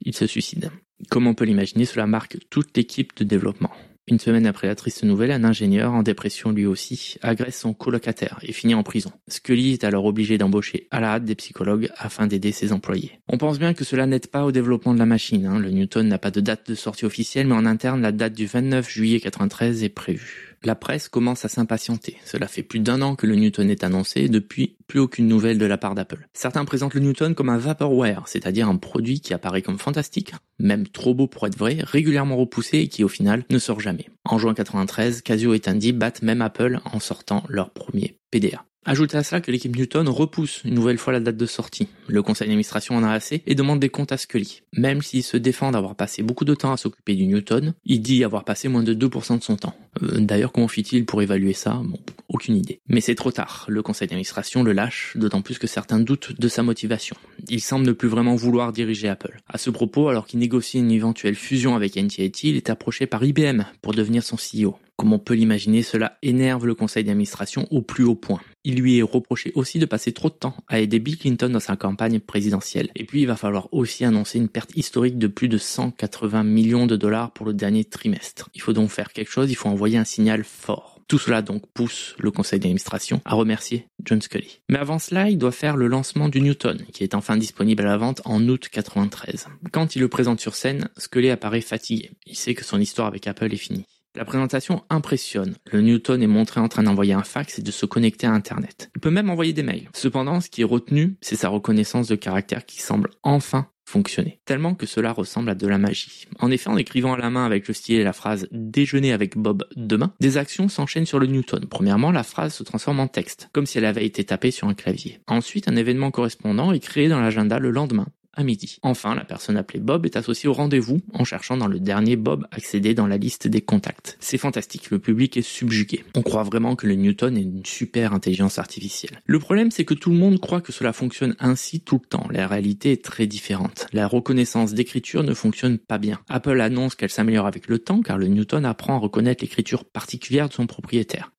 il 0.00 0.16
se 0.16 0.26
suicide. 0.26 0.72
Comme 1.10 1.28
on 1.28 1.34
peut 1.34 1.44
l'imaginer, 1.44 1.84
cela 1.84 2.08
marque 2.08 2.38
toute 2.50 2.76
l'équipe 2.76 3.16
de 3.16 3.22
développement. 3.22 3.70
Une 4.08 4.18
semaine 4.18 4.46
après 4.46 4.66
la 4.66 4.74
triste 4.74 5.04
nouvelle, 5.04 5.30
un 5.30 5.44
ingénieur, 5.44 5.92
en 5.92 6.02
dépression 6.02 6.50
lui 6.50 6.66
aussi, 6.66 7.16
agresse 7.22 7.60
son 7.60 7.72
colocataire 7.72 8.40
et 8.42 8.52
finit 8.52 8.74
en 8.74 8.82
prison. 8.82 9.12
Scully 9.28 9.74
est 9.74 9.84
alors 9.84 10.06
obligé 10.06 10.38
d'embaucher 10.38 10.88
à 10.90 10.98
la 10.98 11.12
hâte 11.12 11.24
des 11.24 11.36
psychologues 11.36 11.88
afin 11.96 12.26
d'aider 12.26 12.50
ses 12.50 12.72
employés. 12.72 13.20
On 13.28 13.38
pense 13.38 13.60
bien 13.60 13.74
que 13.74 13.84
cela 13.84 14.06
n'aide 14.06 14.26
pas 14.26 14.44
au 14.44 14.50
développement 14.50 14.92
de 14.92 14.98
la 14.98 15.06
machine. 15.06 15.46
Hein. 15.46 15.60
Le 15.60 15.70
Newton 15.70 16.08
n'a 16.08 16.18
pas 16.18 16.32
de 16.32 16.40
date 16.40 16.68
de 16.68 16.74
sortie 16.74 17.04
officielle, 17.04 17.46
mais 17.46 17.54
en 17.54 17.64
interne, 17.64 18.02
la 18.02 18.10
date 18.10 18.34
du 18.34 18.46
29 18.46 18.90
juillet 18.90 19.20
93 19.20 19.84
est 19.84 19.88
prévue. 19.88 20.51
La 20.64 20.74
presse 20.76 21.08
commence 21.08 21.44
à 21.44 21.48
s'impatienter. 21.48 22.18
Cela 22.24 22.46
fait 22.46 22.62
plus 22.62 22.78
d'un 22.78 23.02
an 23.02 23.16
que 23.16 23.26
le 23.26 23.34
Newton 23.34 23.68
est 23.68 23.82
annoncé 23.82 24.28
depuis 24.28 24.76
plus 24.86 25.00
aucune 25.00 25.26
nouvelle 25.26 25.58
de 25.58 25.66
la 25.66 25.76
part 25.76 25.94
d'Apple. 25.94 26.28
Certains 26.34 26.64
présentent 26.64 26.94
le 26.94 27.00
Newton 27.00 27.34
comme 27.34 27.48
un 27.48 27.58
vaporware, 27.58 28.28
c'est-à-dire 28.28 28.68
un 28.68 28.76
produit 28.76 29.20
qui 29.20 29.34
apparaît 29.34 29.62
comme 29.62 29.78
fantastique, 29.78 30.32
même 30.60 30.86
trop 30.86 31.14
beau 31.14 31.26
pour 31.26 31.46
être 31.46 31.58
vrai, 31.58 31.78
régulièrement 31.82 32.36
repoussé 32.36 32.78
et 32.78 32.88
qui 32.88 33.02
au 33.02 33.08
final 33.08 33.44
ne 33.50 33.58
sort 33.58 33.80
jamais. 33.80 34.08
En 34.24 34.38
juin 34.38 34.54
93, 34.54 35.22
Casio 35.22 35.54
et 35.54 35.60
Tandy 35.60 35.92
battent 35.92 36.22
même 36.22 36.42
Apple 36.42 36.78
en 36.84 37.00
sortant 37.00 37.42
leur 37.48 37.70
premier 37.70 38.18
PDA. 38.30 38.64
Ajoutez 38.84 39.16
à 39.16 39.22
cela 39.22 39.40
que 39.40 39.52
l'équipe 39.52 39.76
Newton 39.76 40.08
repousse 40.08 40.62
une 40.64 40.74
nouvelle 40.74 40.98
fois 40.98 41.12
la 41.12 41.20
date 41.20 41.36
de 41.36 41.46
sortie. 41.46 41.86
Le 42.08 42.20
conseil 42.20 42.48
d'administration 42.48 42.96
en 42.96 43.04
a 43.04 43.12
assez 43.12 43.42
et 43.46 43.54
demande 43.54 43.78
des 43.78 43.88
comptes 43.88 44.10
à 44.10 44.16
Scully. 44.16 44.62
Même 44.76 45.02
s'il 45.02 45.22
se 45.22 45.36
défend 45.36 45.70
d'avoir 45.70 45.94
passé 45.94 46.24
beaucoup 46.24 46.44
de 46.44 46.54
temps 46.54 46.72
à 46.72 46.76
s'occuper 46.76 47.14
du 47.14 47.26
Newton, 47.26 47.74
il 47.84 48.02
dit 48.02 48.24
avoir 48.24 48.44
passé 48.44 48.66
moins 48.66 48.82
de 48.82 48.92
2% 48.92 49.38
de 49.38 49.42
son 49.44 49.54
temps. 49.54 49.76
Euh, 50.02 50.18
d'ailleurs, 50.18 50.50
comment 50.50 50.66
fit-il 50.66 51.06
pour 51.06 51.22
évaluer 51.22 51.52
ça? 51.52 51.80
Bon, 51.84 51.98
aucune 52.28 52.56
idée. 52.56 52.80
Mais 52.88 53.00
c'est 53.00 53.14
trop 53.14 53.30
tard. 53.30 53.66
Le 53.68 53.82
conseil 53.82 54.08
d'administration 54.08 54.64
le 54.64 54.72
lâche, 54.72 55.12
d'autant 55.16 55.42
plus 55.42 55.60
que 55.60 55.68
certains 55.68 56.00
doutent 56.00 56.32
de 56.40 56.48
sa 56.48 56.64
motivation. 56.64 57.14
Il 57.48 57.60
semble 57.60 57.86
ne 57.86 57.92
plus 57.92 58.08
vraiment 58.08 58.34
vouloir 58.34 58.72
diriger 58.72 59.08
Apple. 59.08 59.38
À 59.48 59.58
ce 59.58 59.70
propos, 59.70 60.08
alors 60.08 60.26
qu'il 60.26 60.40
négocie 60.40 60.78
une 60.78 60.90
éventuelle 60.90 61.36
fusion 61.36 61.76
avec 61.76 61.96
NTT, 61.96 62.48
il 62.48 62.56
est 62.56 62.68
approché 62.68 63.06
par 63.06 63.22
IBM 63.22 63.62
pour 63.80 63.94
devenir 63.94 64.24
son 64.24 64.36
CEO. 64.36 64.76
Comme 64.96 65.12
on 65.12 65.18
peut 65.18 65.34
l'imaginer, 65.34 65.82
cela 65.82 66.18
énerve 66.22 66.66
le 66.66 66.74
conseil 66.74 67.04
d'administration 67.04 67.66
au 67.70 67.80
plus 67.82 68.04
haut 68.04 68.14
point. 68.14 68.40
Il 68.64 68.76
lui 68.76 68.98
est 68.98 69.02
reproché 69.02 69.50
aussi 69.56 69.78
de 69.80 69.86
passer 69.86 70.12
trop 70.12 70.28
de 70.28 70.34
temps 70.34 70.56
à 70.68 70.78
aider 70.78 71.00
Bill 71.00 71.18
Clinton 71.18 71.48
dans 71.48 71.60
sa 71.60 71.76
campagne 71.76 72.20
présidentielle. 72.20 72.90
Et 72.94 73.04
puis 73.04 73.22
il 73.22 73.26
va 73.26 73.36
falloir 73.36 73.68
aussi 73.72 74.04
annoncer 74.04 74.38
une 74.38 74.48
perte 74.48 74.76
historique 74.76 75.18
de 75.18 75.26
plus 75.26 75.48
de 75.48 75.58
180 75.58 76.44
millions 76.44 76.86
de 76.86 76.94
dollars 76.94 77.32
pour 77.32 77.44
le 77.46 77.54
dernier 77.54 77.84
trimestre. 77.84 78.50
Il 78.54 78.60
faut 78.60 78.72
donc 78.72 78.90
faire 78.90 79.12
quelque 79.12 79.30
chose, 79.30 79.50
il 79.50 79.56
faut 79.56 79.68
envoyer 79.68 79.98
un 79.98 80.04
signal 80.04 80.44
fort. 80.44 81.00
Tout 81.08 81.18
cela 81.18 81.42
donc 81.42 81.66
pousse 81.74 82.14
le 82.18 82.30
conseil 82.30 82.60
d'administration 82.60 83.20
à 83.24 83.34
remercier 83.34 83.88
John 84.04 84.22
Scully. 84.22 84.60
Mais 84.70 84.78
avant 84.78 84.98
cela, 84.98 85.28
il 85.28 85.38
doit 85.38 85.52
faire 85.52 85.76
le 85.76 85.88
lancement 85.88 86.28
du 86.28 86.40
Newton, 86.40 86.78
qui 86.92 87.02
est 87.02 87.14
enfin 87.14 87.36
disponible 87.36 87.82
à 87.82 87.86
la 87.86 87.96
vente 87.96 88.22
en 88.24 88.48
août 88.48 88.68
93. 88.70 89.48
Quand 89.72 89.96
il 89.96 90.00
le 90.00 90.08
présente 90.08 90.40
sur 90.40 90.54
scène, 90.54 90.88
Scully 90.96 91.30
apparaît 91.30 91.60
fatigué. 91.60 92.12
Il 92.26 92.36
sait 92.36 92.54
que 92.54 92.64
son 92.64 92.80
histoire 92.80 93.08
avec 93.08 93.26
Apple 93.26 93.52
est 93.52 93.56
finie. 93.56 93.84
La 94.14 94.26
présentation 94.26 94.84
impressionne. 94.90 95.54
Le 95.70 95.80
Newton 95.80 96.22
est 96.22 96.26
montré 96.26 96.60
en 96.60 96.68
train 96.68 96.82
d'envoyer 96.82 97.14
un 97.14 97.22
fax 97.22 97.58
et 97.58 97.62
de 97.62 97.70
se 97.70 97.86
connecter 97.86 98.26
à 98.26 98.32
Internet. 98.32 98.90
Il 98.94 99.00
peut 99.00 99.10
même 99.10 99.30
envoyer 99.30 99.54
des 99.54 99.62
mails. 99.62 99.88
Cependant, 99.94 100.42
ce 100.42 100.50
qui 100.50 100.60
est 100.60 100.64
retenu, 100.64 101.16
c'est 101.22 101.36
sa 101.36 101.48
reconnaissance 101.48 102.08
de 102.08 102.14
caractère 102.14 102.66
qui 102.66 102.82
semble 102.82 103.08
enfin 103.22 103.68
fonctionner. 103.86 104.38
Tellement 104.44 104.74
que 104.74 104.84
cela 104.84 105.12
ressemble 105.12 105.48
à 105.48 105.54
de 105.54 105.66
la 105.66 105.78
magie. 105.78 106.26
En 106.40 106.50
effet, 106.50 106.68
en 106.68 106.76
écrivant 106.76 107.14
à 107.14 107.18
la 107.18 107.30
main 107.30 107.46
avec 107.46 107.68
le 107.68 107.74
style 107.74 108.00
et 108.00 108.04
la 108.04 108.12
phrase 108.12 108.48
déjeuner 108.52 109.12
avec 109.12 109.38
Bob 109.38 109.64
demain, 109.76 110.12
des 110.20 110.36
actions 110.36 110.68
s'enchaînent 110.68 111.06
sur 111.06 111.18
le 111.18 111.26
Newton. 111.26 111.66
Premièrement, 111.66 112.10
la 112.10 112.22
phrase 112.22 112.54
se 112.54 112.62
transforme 112.62 113.00
en 113.00 113.08
texte, 113.08 113.48
comme 113.52 113.66
si 113.66 113.78
elle 113.78 113.86
avait 113.86 114.04
été 114.04 114.24
tapée 114.24 114.50
sur 114.50 114.68
un 114.68 114.74
clavier. 114.74 115.20
Ensuite, 115.26 115.68
un 115.68 115.76
événement 115.76 116.10
correspondant 116.10 116.72
est 116.72 116.80
créé 116.80 117.08
dans 117.08 117.20
l'agenda 117.20 117.58
le 117.58 117.70
lendemain, 117.70 118.06
à 118.34 118.44
midi. 118.44 118.78
Enfin, 118.82 119.14
la 119.14 119.24
personne 119.24 119.56
appelée 119.56 119.80
Bob 119.80 120.06
est 120.06 120.16
associée 120.16 120.48
au 120.48 120.52
rendez-vous 120.52 121.00
en 121.12 121.24
cherchant 121.24 121.56
dans 121.56 121.66
le 121.66 121.80
dernier 121.80 122.16
Bob 122.16 122.46
accédé 122.50 122.94
dans 122.94 123.06
la 123.06 123.16
liste 123.16 123.46
des 123.46 123.60
contacts. 123.60 124.16
C'est 124.20 124.38
fantastique, 124.38 124.90
le 124.90 124.98
public 124.98 125.36
est 125.36 125.42
subjugué. 125.42 126.04
On 126.14 126.22
croit 126.22 126.42
vraiment 126.42 126.76
que 126.76 126.86
le 126.86 126.94
Newton 126.94 127.36
est 127.36 127.42
une 127.42 127.64
super 127.64 128.12
intelligence 128.12 128.58
artificielle. 128.58 129.20
Le 129.26 129.38
problème, 129.38 129.70
c'est 129.70 129.84
que 129.84 129.94
tout 129.94 130.10
le 130.10 130.16
monde 130.16 130.40
croit 130.40 130.60
que 130.60 130.72
cela 130.72 130.92
fonctionne 130.92 131.36
ainsi 131.38 131.80
tout 131.80 132.00
le 132.02 132.08
temps. 132.08 132.26
La 132.30 132.46
réalité 132.46 132.92
est 132.92 133.04
très 133.04 133.26
différente. 133.26 133.86
La 133.92 134.06
reconnaissance 134.06 134.72
d'écriture 134.72 135.22
ne 135.22 135.34
fonctionne 135.34 135.78
pas 135.78 135.98
bien. 135.98 136.20
Apple 136.28 136.60
annonce 136.60 136.94
qu'elle 136.94 137.10
s'améliore 137.10 137.46
avec 137.46 137.68
le 137.68 137.78
temps 137.78 138.00
car 138.00 138.18
le 138.18 138.28
Newton 138.28 138.64
apprend 138.64 138.96
à 138.96 138.98
reconnaître 138.98 139.42
l'écriture 139.42 139.84
particulière 139.84 140.48
de 140.48 140.54
son 140.54 140.66
propriétaire. 140.66 141.32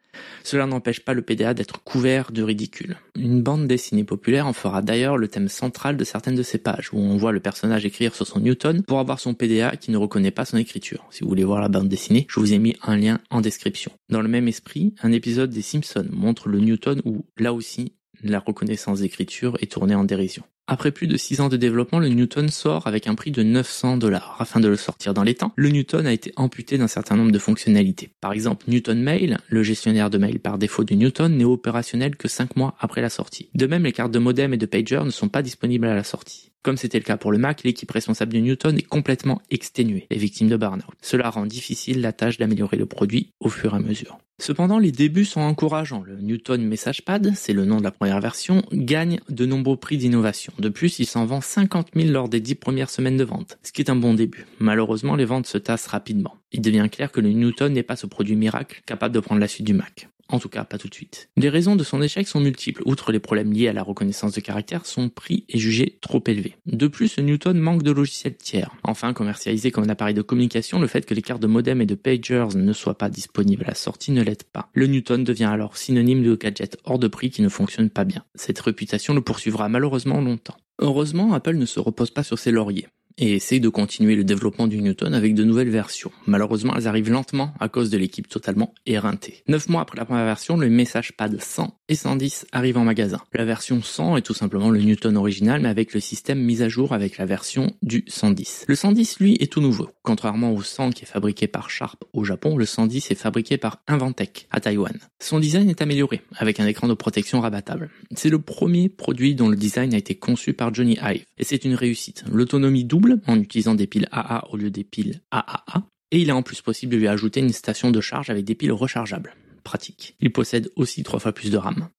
Cela 0.44 0.66
n'empêche 0.66 1.00
pas 1.00 1.14
le 1.14 1.22
PDA 1.22 1.54
d'être 1.54 1.84
couvert 1.84 2.32
de 2.32 2.44
ridicule. 2.44 2.98
Une 3.16 3.42
bande 3.42 3.68
dessinée 3.68 4.04
populaire 4.04 4.48
en 4.48 4.54
fera 4.54 4.82
d'ailleurs 4.82 5.18
le 5.18 5.28
thème 5.28 5.48
central 5.48 5.98
de 5.98 6.04
certaines 6.04 6.36
de 6.36 6.44
ses 6.44 6.58
pages, 6.58 6.90
où 6.94 7.00
on 7.00 7.18
voit 7.18 7.32
le 7.32 7.40
personnage 7.40 7.86
écrire 7.86 8.16
sur 8.16 8.28
son 8.28 8.40
Newton 8.40 8.84
pour 8.84 9.00
avoir 9.00 9.20
son 9.20 9.34
PDA 9.34 9.76
qui 9.78 9.92
ne 9.92 9.98
reconnaît 9.98 10.32
pas 10.32 10.46
son 10.46 10.58
écriture. 10.58 11.06
Si 11.12 11.24
vous 11.24 11.30
voulez 11.30 11.44
voir 11.44 11.62
la 11.62 11.70
bande 11.70 11.88
dessinée, 11.88 12.26
je 12.30 12.40
vous 12.40 12.54
ai 12.54 12.60
mis 12.60 12.76
un 12.84 12.98
lien 12.98 13.20
en 13.30 13.42
description. 13.42 13.92
Dans 14.10 14.22
le 14.22 14.28
même 14.28 14.48
esprit, 14.48 14.94
un 15.02 15.12
épisode 15.12 15.50
des 15.50 15.62
Simpsons 15.62 16.08
montre 16.12 16.50
le 16.50 16.60
Newton 16.60 17.02
où, 17.06 17.26
là 17.38 17.54
aussi, 17.54 17.94
la 18.24 18.40
reconnaissance 18.40 19.00
d'écriture 19.00 19.58
est 19.62 19.72
tournée 19.72 19.96
en 19.96 20.04
dérision. 20.04 20.44
Après 20.66 20.92
plus 20.92 21.08
de 21.08 21.18
6 21.18 21.42
ans 21.42 21.50
de 21.50 21.58
développement, 21.58 22.00
le 22.00 22.08
Newton 22.08 22.48
sort 22.48 22.88
avec 22.88 23.08
un 23.08 23.16
prix 23.16 23.32
de 23.32 23.44
900 23.44 23.98
dollars. 23.98 24.38
Afin 24.40 24.62
de 24.62 24.70
le 24.70 24.78
sortir 24.78 25.14
dans 25.14 25.24
les 25.24 25.36
temps, 25.36 25.52
le 25.58 25.68
Newton 25.68 26.08
a 26.08 26.14
été 26.14 26.32
amputé 26.38 26.78
d'un 26.78 26.88
certain 26.88 27.18
nombre 27.18 27.34
de 27.34 27.40
fonctionnalités. 27.40 28.12
Par 28.22 28.32
exemple, 28.32 28.64
Newton 28.70 29.02
Mail, 29.02 29.40
le 29.50 29.62
gestionnaire 29.62 30.10
de 30.10 30.18
mail 30.18 30.40
par 30.40 30.58
défaut 30.58 30.86
du 30.86 30.96
Newton, 30.96 31.36
n'est 31.36 31.44
opérationnel 31.44 32.16
que 32.16 32.30
5 32.30 32.56
mois 32.56 32.76
après 32.80 33.02
la 33.02 33.10
sortie. 33.10 33.50
De 33.54 33.68
même, 33.68 33.84
les 33.84 33.92
cartes 33.92 34.14
de 34.14 34.20
modem 34.20 34.54
et 34.54 34.58
de 34.58 34.66
pager 34.66 35.04
ne 35.04 35.10
sont 35.10 35.28
pas 35.28 35.42
disponibles 35.42 35.86
à 35.86 35.96
la 35.96 36.04
sortie. 36.06 36.54
Comme 36.64 36.78
c'était 36.78 36.98
le 36.98 37.04
cas 37.04 37.18
pour 37.18 37.34
le 37.34 37.38
Mac, 37.38 37.64
l'équipe 37.64 37.92
responsable 37.92 38.32
du 38.32 38.42
Newton 38.42 38.78
est 38.78 38.84
complètement 38.84 39.42
exténuée 39.52 40.08
et 40.10 40.18
victime 40.18 40.48
de 40.48 40.56
burn-out. 40.56 40.96
Cela 41.02 41.30
rend 41.30 41.46
difficile 41.46 42.00
la 42.00 42.14
tâche 42.14 42.38
d'améliorer 42.38 42.78
le 42.78 42.86
produit 42.86 43.32
au 43.42 43.50
fur 43.50 43.74
et 43.74 43.78
à 43.78 43.80
mesure. 43.82 44.18
Cependant, 44.40 44.80
les 44.80 44.94
débuts 44.94 45.26
sont 45.26 45.42
encourageants. 45.42 46.04
Le 46.04 46.22
Newton 46.22 46.66
MessagePad, 46.66 47.34
c'est 47.36 47.54
le 47.54 47.66
nom 47.66 47.78
de 47.78 47.84
la 47.84 47.92
première 47.92 48.22
version, 48.22 48.64
gagne 48.72 49.20
de 49.30 49.46
nombreux 49.46 49.78
prix 49.78 49.98
d'innovation. 49.98 50.53
De 50.60 50.70
plus, 50.70 51.00
il 51.00 51.06
s'en 51.06 51.26
vend 51.26 51.42
50 51.42 51.90
000 51.96 52.10
lors 52.10 52.30
des 52.30 52.40
10 52.40 52.56
premières 52.56 52.90
semaines 52.90 53.18
de 53.18 53.24
vente, 53.24 53.58
ce 53.64 53.72
qui 53.72 53.82
est 53.82 53.90
un 53.90 53.96
bon 53.96 54.14
début. 54.14 54.46
Malheureusement, 54.60 55.16
les 55.16 55.26
ventes 55.26 55.48
se 55.48 55.58
tassent 55.58 55.88
rapidement. 55.88 56.36
Il 56.52 56.62
devient 56.62 56.88
clair 56.92 57.12
que 57.12 57.22
le 57.22 57.30
Newton 57.30 57.74
n'est 57.74 57.84
pas 57.84 57.96
ce 57.96 58.06
produit 58.06 58.36
miracle 58.36 58.82
capable 58.86 59.16
de 59.16 59.20
prendre 59.20 59.42
la 59.42 59.48
suite 59.48 59.66
du 59.66 59.74
Mac. 59.74 60.10
En 60.34 60.40
tout 60.40 60.50
cas, 60.50 60.64
pas 60.64 60.80
tout 60.80 60.88
de 60.88 60.96
suite. 60.96 61.30
Les 61.38 61.48
raisons 61.48 61.76
de 61.76 61.84
son 61.84 62.02
échec 62.02 62.28
sont 62.28 62.40
multiples. 62.40 62.82
Outre 62.88 63.12
les 63.12 63.20
problèmes 63.20 63.54
liés 63.54 63.68
à 63.68 63.74
la 63.74 63.84
reconnaissance 63.84 64.34
de 64.34 64.42
caractère, 64.42 64.88
son 64.88 65.08
prix 65.08 65.46
est 65.48 65.60
jugé 65.60 66.00
trop 66.02 66.24
élevé. 66.26 66.56
De 66.66 66.88
plus, 66.88 67.20
Newton 67.20 67.56
manque 67.60 67.84
de 67.84 67.92
logiciels 67.92 68.36
tiers. 68.36 68.72
Enfin, 68.82 69.14
commercialisé 69.14 69.70
comme 69.70 69.84
un 69.84 69.90
appareil 69.90 70.16
de 70.16 70.24
communication, 70.24 70.80
le 70.80 70.88
fait 70.88 71.06
que 71.06 71.14
les 71.14 71.22
cartes 71.22 71.44
de 71.44 71.46
modem 71.46 71.82
et 71.82 71.86
de 71.86 71.94
pagers 71.94 72.48
ne 72.56 72.74
soient 72.74 72.98
pas 72.98 73.10
disponibles 73.10 73.66
à 73.66 73.68
la 73.68 73.76
sortie 73.76 74.12
ne 74.12 74.24
l'aide 74.24 74.42
pas. 74.42 74.72
Le 74.74 74.88
Newton 74.88 75.24
devient 75.24 75.44
alors 75.44 75.78
synonyme 75.78 76.24
de 76.24 76.36
gadget 76.36 76.80
hors 76.84 76.98
de 76.98 77.08
prix 77.08 77.30
qui 77.30 77.44
ne 77.44 77.50
fonctionne 77.50 77.92
pas 77.92 78.04
bien. 78.04 78.26
Cette 78.34 78.60
réputation 78.60 79.14
le 79.14 79.22
poursuivra 79.22 79.70
malheureusement 79.70 80.20
longtemps. 80.20 80.58
Heureusement, 80.80 81.34
Apple 81.34 81.58
ne 81.58 81.68
se 81.68 81.80
repose 81.80 82.10
pas 82.10 82.24
sur 82.24 82.40
ses 82.40 82.50
lauriers 82.50 82.88
et 83.18 83.34
essaye 83.34 83.60
de 83.60 83.70
continuer 83.70 84.16
le 84.16 84.24
développement 84.24 84.68
du 84.68 84.82
Newton 84.82 85.14
avec 85.14 85.34
de 85.34 85.44
nouvelles 85.44 85.70
versions. 85.70 86.12
Malheureusement, 86.26 86.74
elles 86.76 86.88
arrivent 86.88 87.12
lentement 87.12 87.54
à 87.60 87.70
cause 87.70 87.90
de 87.90 87.98
l'équipe 87.98 88.28
totalement 88.28 88.74
éreintée. 88.86 89.44
Neuf 89.48 89.70
mois 89.70 89.82
après 89.82 89.98
la 89.98 90.06
première 90.06 90.26
version, 90.26 90.58
le 90.58 90.70
message 90.70 91.14
pad 91.14 91.42
100 91.42 91.78
et 91.90 91.96
110 91.96 92.48
arrivent 92.52 92.78
en 92.78 92.84
magasin. 92.84 93.22
La 93.34 93.46
version 93.46 93.82
100 93.82 94.18
est 94.18 94.22
tout 94.22 94.34
simplement 94.34 94.70
le 94.70 94.80
Newton 94.80 95.18
original, 95.18 95.62
mais 95.62 95.70
avec 95.70 95.94
le 95.94 96.00
système 96.00 96.40
mis 96.40 96.62
à 96.62 96.70
jour 96.70 96.94
avec 96.94 97.18
la 97.18 97.26
version 97.26 97.72
du 97.82 98.04
110. 98.08 98.66
Le 98.68 98.76
110, 98.76 99.20
lui, 99.20 99.38
est 99.40 99.52
tout 99.52 99.62
nouveau. 99.62 99.90
Contrairement 100.02 100.54
au 100.54 100.62
100 100.62 100.92
qui 100.92 101.04
est 101.04 101.08
fabriqué 101.08 101.48
par 101.48 101.70
Sharp 101.70 102.04
au 102.14 102.24
Japon, 102.24 102.58
le 102.58 102.66
110 102.66 103.12
est 103.12 103.16
fabriqué 103.16 103.58
par 103.58 103.82
Inventec 103.88 104.48
à 104.52 104.60
Taïwan. 104.60 104.98
Son 105.20 105.40
design 105.40 105.70
est 105.70 105.82
amélioré, 105.82 106.22
avec 106.38 106.60
un 106.60 106.68
écran 106.68 106.88
de 106.88 106.94
protection 106.94 107.42
rabattable. 107.42 107.90
C'est 108.16 108.30
le 108.30 108.40
premier 108.40 108.90
produit 108.90 109.36
dont 109.36 109.50
le 109.50 109.56
design 109.56 109.94
a 109.94 109.98
été 109.98 110.16
conçu 110.16 110.54
par 110.54 110.74
Johnny 110.74 110.98
Ive, 111.02 111.26
et 111.38 111.44
c'est 111.44 111.66
une 111.66 111.76
réussite. 111.76 112.24
L'autonomie 112.32 112.86
double 112.86 113.03
en 113.28 113.40
utilisant 113.40 113.76
des 113.76 113.88
piles 113.88 114.08
AA 114.12 114.48
au 114.52 114.58
lieu 114.58 114.70
des 114.70 114.84
piles 114.84 115.22
AAA. 115.32 115.88
Et 116.12 116.22
il 116.22 116.30
est 116.30 116.34
en 116.34 116.44
plus 116.44 116.62
possible 116.62 116.94
de 116.94 116.98
lui 116.98 117.08
ajouter 117.08 117.40
une 117.40 117.52
station 117.52 117.92
de 117.92 118.02
charge 118.02 118.30
avec 118.30 118.46
des 118.46 118.56
piles 118.56 118.72
rechargeables. 118.72 119.36
Pratique. 119.64 120.16
Il 120.20 120.32
possède 120.32 120.70
aussi 120.76 121.04
trois 121.04 121.20
fois 121.20 121.32
plus 121.32 121.50
de 121.50 121.58
RAM. 121.58 121.90